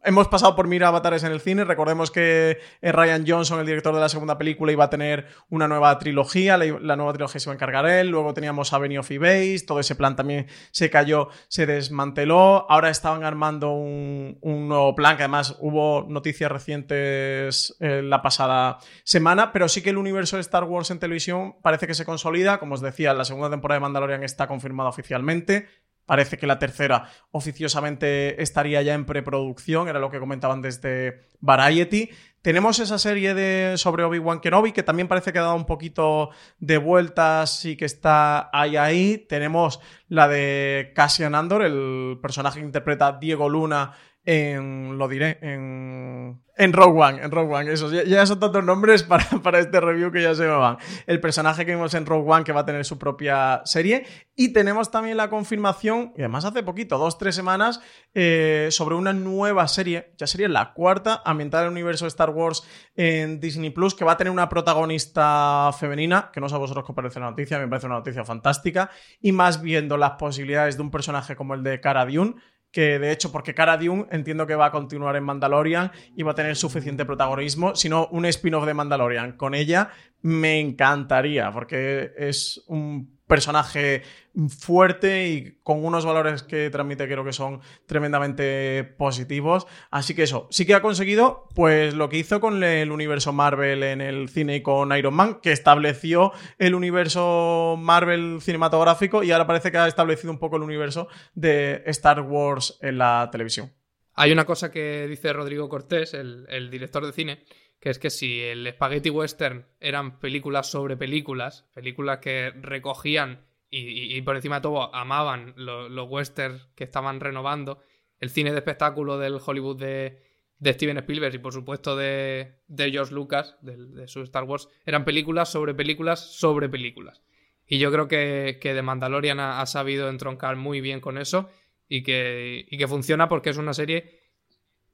[0.03, 3.93] hemos pasado por mira avatares en el cine, recordemos que eh, Ryan Johnson, el director
[3.93, 7.53] de la segunda película, iba a tener una nueva trilogía, la, nueva trilogía se iba
[7.53, 11.65] a encargar él, luego teníamos Avenue of Base, todo ese plan también se cayó, se
[11.65, 18.77] desmanteló, ahora estaban armando un, nuevo plan, que además hubo noticias recientes eh, la pasada
[19.03, 22.59] semana, pero sí que el universo de Star Wars en televisión parece que se consolida.
[22.59, 25.67] Como os decía, la segunda temporada de Mandalorian está confirmada oficialmente.
[26.05, 32.09] Parece que la tercera oficiosamente estaría ya en preproducción, era lo que comentaban desde Variety.
[32.43, 36.29] Tenemos esa serie de sobre Obi-Wan Kenobi que también parece que ha dado un poquito
[36.59, 39.17] de vueltas y que está ahí ahí.
[39.17, 43.93] Tenemos la de Cassian Andor, el personaje que interpreta Diego Luna
[44.25, 49.03] en, lo diré, en, en Rogue One, en Rogue One, eso, ya, son tantos nombres
[49.03, 50.77] para, para, este review que ya se me van.
[51.07, 54.05] El personaje que vimos en Rogue One que va a tener su propia serie
[54.35, 57.81] y tenemos también la confirmación, y además hace poquito, dos, tres semanas,
[58.13, 62.29] eh, sobre una nueva serie, ya sería la cuarta, ambientada en el universo de Star
[62.29, 62.63] Wars
[62.95, 66.85] en Disney Plus, que va a tener una protagonista femenina, que no sé a vosotros
[66.87, 68.89] qué parece la noticia, me parece una noticia fantástica,
[69.21, 72.35] y más viendo las posibilidades de un personaje como el de Cara Dune,
[72.73, 76.31] que de hecho, porque Cara Dune entiendo que va a continuar en Mandalorian y va
[76.31, 79.37] a tener suficiente protagonismo, sino un spin-off de Mandalorian.
[79.37, 84.03] Con ella me encantaría, porque es un personaje
[84.47, 89.65] fuerte y con unos valores que transmite creo que son tremendamente positivos.
[89.89, 93.81] Así que eso, sí que ha conseguido pues lo que hizo con el universo Marvel
[93.81, 99.47] en el cine y con Iron Man, que estableció el universo Marvel cinematográfico y ahora
[99.47, 103.73] parece que ha establecido un poco el universo de Star Wars en la televisión.
[104.13, 107.43] Hay una cosa que dice Rodrigo Cortés, el, el director de cine,
[107.83, 114.21] que es que si el Spaghetti Western eran películas sobre películas, películas que recogían y,
[114.21, 117.83] por encima de todo amaban los westerns que estaban renovando,
[118.21, 120.21] el cine de espectáculo del Hollywood de,
[120.63, 125.73] Steven Spielberg y por supuesto de, George Lucas, de, su Star Wars, eran películas sobre
[125.73, 127.21] películas sobre películas.
[127.67, 131.49] Y yo creo que, que The Mandalorian ha, sabido entroncar muy bien con eso
[131.89, 134.22] y que, y que funciona porque es una serie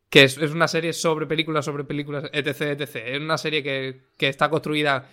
[0.09, 2.95] que es, una serie sobre películas, sobre películas, etc, etc.
[2.95, 5.09] Es una serie que, está construida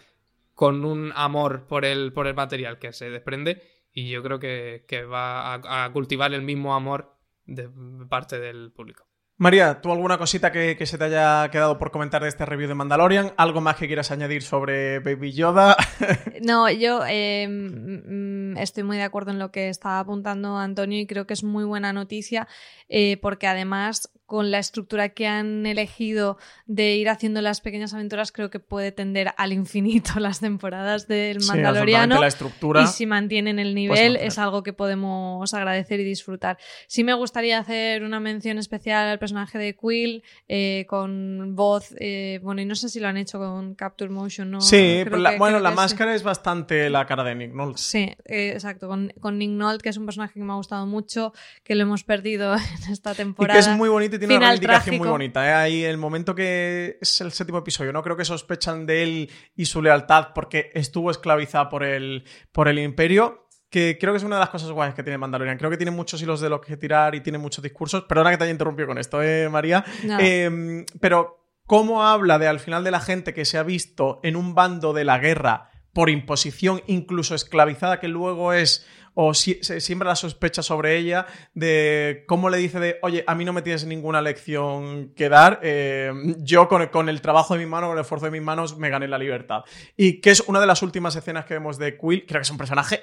[0.55, 5.05] con un amor por el, por el material que se desprende y yo creo que,
[5.05, 7.70] va a, cultivar el mismo amor de
[8.09, 9.07] parte del público.
[9.39, 12.74] María, ¿tú alguna cosita que, se te haya quedado por comentar de este review de
[12.74, 13.34] Mandalorian?
[13.37, 15.76] ¿Algo más que quieras añadir sobre Baby Yoda?
[16.43, 21.07] no, yo eh, mm, estoy muy de acuerdo en lo que estaba apuntando Antonio y
[21.07, 22.49] creo que es muy buena noticia
[22.89, 28.32] eh, porque además con la estructura que han elegido de ir haciendo las pequeñas aventuras,
[28.32, 32.20] creo que puede tender al infinito las temporadas del Mandaloriano.
[32.20, 36.59] la estructura, y si mantienen el nivel, es algo que podemos agradecer y disfrutar.
[36.89, 41.94] Sí me gustaría hacer una mención especial al personaje de Quill eh, con voz.
[41.98, 44.60] Eh, bueno, y no sé si lo han hecho con Capture Motion, ¿no?
[44.60, 45.04] Sí,
[45.38, 47.82] bueno, la máscara es bastante la cara de Nick Nolte.
[47.82, 48.86] Sí, eh, exacto.
[48.86, 51.32] Con, con Nick Nolte, que es un personaje que me ha gustado mucho,
[51.64, 52.54] que lo hemos perdido
[52.86, 53.58] en esta temporada.
[53.58, 55.60] Y que es muy bonito tiene una reivindicación muy bonita.
[55.60, 59.66] Ahí el momento que es el séptimo episodio, no creo que sospechan de él y
[59.66, 63.45] su lealtad porque estuvo esclavizada por el, por el imperio.
[63.68, 65.58] Que creo que es una de las cosas guays que tiene Mandalorian.
[65.58, 68.04] Creo que tiene muchos hilos de los que tirar y tiene muchos discursos.
[68.04, 69.84] Perdona que te haya interrumpido con esto, ¿eh, María?
[70.18, 74.36] Em, pero, ¿cómo habla de al final de la gente que se ha visto en
[74.36, 78.86] un bando de la guerra por imposición, incluso esclavizada, que luego es
[79.18, 83.34] o si, se siembra la sospecha sobre ella de cómo le dice de, oye, a
[83.34, 87.60] mí no me tienes ninguna lección que dar, eh, yo con, con, el trabajo de
[87.60, 89.64] mi mano, con el esfuerzo de mis manos, me gané la libertad.
[89.96, 92.50] Y que es una de las últimas escenas que vemos de Quill, creo que es
[92.50, 93.00] un personaje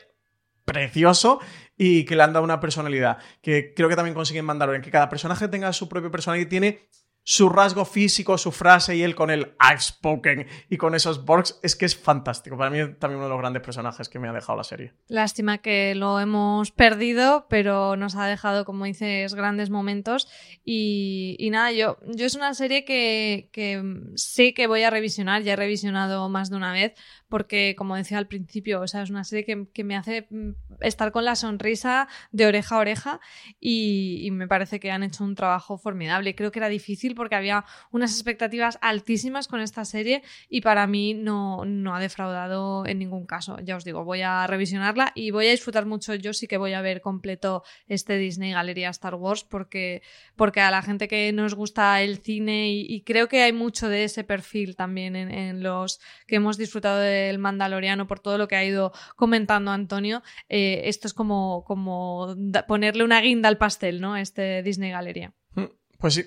[0.66, 1.40] precioso
[1.78, 4.92] y que le han dado una personalidad, que creo que también consiguen mandarlo en que
[4.92, 6.88] cada personaje tenga su propia personalidad y tiene
[7.24, 11.60] su rasgo físico, su frase y él con el I've spoken y con esos Borgs
[11.64, 12.58] es que es fantástico.
[12.58, 14.94] Para mí también uno de los grandes personajes que me ha dejado la serie.
[15.08, 20.28] Lástima que lo hemos perdido, pero nos ha dejado, como dices, grandes momentos.
[20.66, 23.82] Y, nada, yo, yo es una serie que, que
[24.16, 26.94] sé que voy a revisionar, ya he revisionado más de una vez,
[27.34, 31.12] porque como decía al principio, o sea, es una serie que, me hace mm, estar
[31.12, 33.20] con la sonrisa de oreja a oreja
[33.60, 36.36] y, me parece que han hecho un trabajo formidable.
[36.36, 41.16] Creo que era difícil porque había unas expectativas altísimas con esta serie y para mí
[41.16, 43.58] no, no ha defraudado en ningún caso.
[43.64, 46.14] Ya os digo, voy a revisionarla y voy a disfrutar mucho.
[46.14, 50.04] Yo sí que voy a ver completo este Disney Galería Star Wars porque,
[50.36, 54.04] porque a la gente que nos gusta el cine y, creo que hay mucho de
[54.04, 58.48] ese perfil también en, en los que hemos disfrutado de el Mandaloriano, por todo lo
[58.48, 62.36] que ha ido comentando Antonio, eh, esto es como, como
[62.68, 64.18] ponerle una guinda al pastel, ¿no?
[64.18, 65.34] Este Disney Galería.
[65.56, 65.66] Mm,
[66.00, 66.26] pues sí.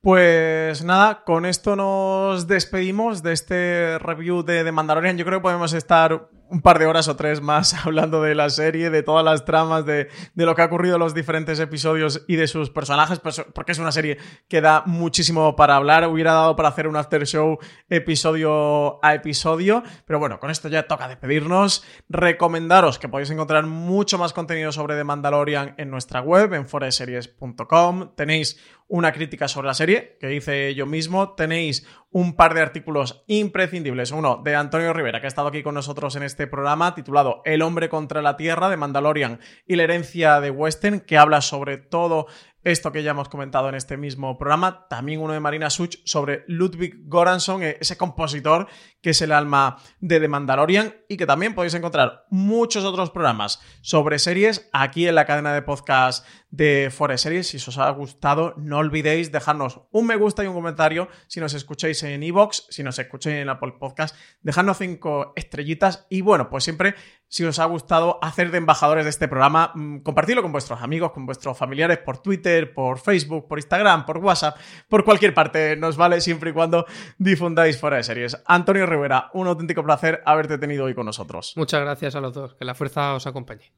[0.00, 5.18] Pues nada, con esto nos despedimos de este review de, de Mandalorian.
[5.18, 8.50] Yo creo que podemos estar un par de horas o tres más hablando de la
[8.50, 12.36] serie, de todas las tramas, de, lo que ha ocurrido en los diferentes episodios y
[12.36, 16.06] de sus personajes, porque es una serie que da muchísimo para hablar.
[16.08, 20.86] Hubiera dado para hacer un after show episodio a episodio, pero bueno, con esto ya
[20.86, 21.84] toca despedirnos.
[22.08, 28.14] Recomendaros que podéis encontrar mucho más contenido sobre The Mandalorian en nuestra web, en foreseries.com.
[28.16, 28.58] Tenéis
[28.90, 31.34] una crítica sobre la serie que hice yo mismo.
[31.34, 34.10] Tenéis un par de artículos imprescindibles.
[34.10, 37.62] Uno de Antonio Rivera, que ha estado aquí con nosotros en este programa, titulado El
[37.62, 42.26] hombre contra la tierra de Mandalorian y la herencia de Western, que habla sobre todo
[42.62, 46.44] esto que ya hemos comentado en este mismo programa, también uno de Marina Such sobre
[46.46, 48.68] Ludwig Goranson, eh, ese compositor
[49.00, 53.60] que es el alma de The Mandalorian y que también podéis encontrar muchos otros programas
[53.80, 57.48] sobre series aquí en la cadena de podcast de Forest Series.
[57.48, 61.54] Si os ha gustado, no olvidéis dejarnos un me gusta y un comentario si nos
[61.54, 66.64] escucháis en iVoox, si nos escucháis en Apple Podcast, dejadnos cinco estrellitas y bueno, pues
[66.64, 66.94] siempre
[67.30, 71.12] si os ha gustado hacer de embajadores de este programa, mm, compartirlo con vuestros amigos,
[71.12, 74.58] con vuestros familiares por Twitter, por Facebook, por Instagram, por WhatsApp,
[74.88, 75.76] por cualquier parte.
[75.76, 76.86] Nos vale siempre y cuando
[77.18, 78.36] difundáis fuera de series.
[78.46, 81.52] Antonio Rivera, un auténtico placer haberte tenido hoy con nosotros.
[81.56, 82.54] Muchas gracias a los dos.
[82.54, 83.72] Que la fuerza os acompañe.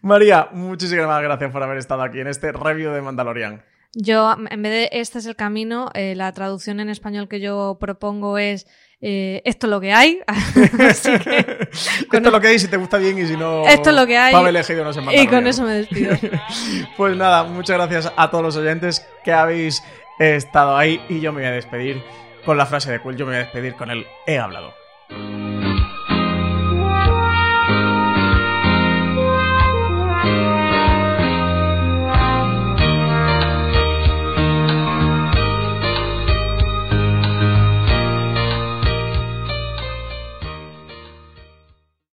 [0.00, 3.64] María, muchísimas gracias por haber estado aquí en este review de Mandalorian.
[3.92, 7.76] Yo, en vez de este es el camino, eh, la traducción en español que yo
[7.80, 8.66] propongo es
[9.06, 10.20] eh, esto es lo que hay.
[10.78, 13.68] esto es lo que hay, si te gusta bien y si no.
[13.68, 14.32] Esto es lo que hay.
[14.32, 16.16] no se y con eso me despido.
[16.96, 19.84] pues nada, muchas gracias a todos los oyentes que habéis
[20.18, 22.02] estado ahí y yo me voy a despedir
[22.46, 23.16] con la frase de Quill.
[23.16, 24.72] Yo me voy a despedir con el he hablado.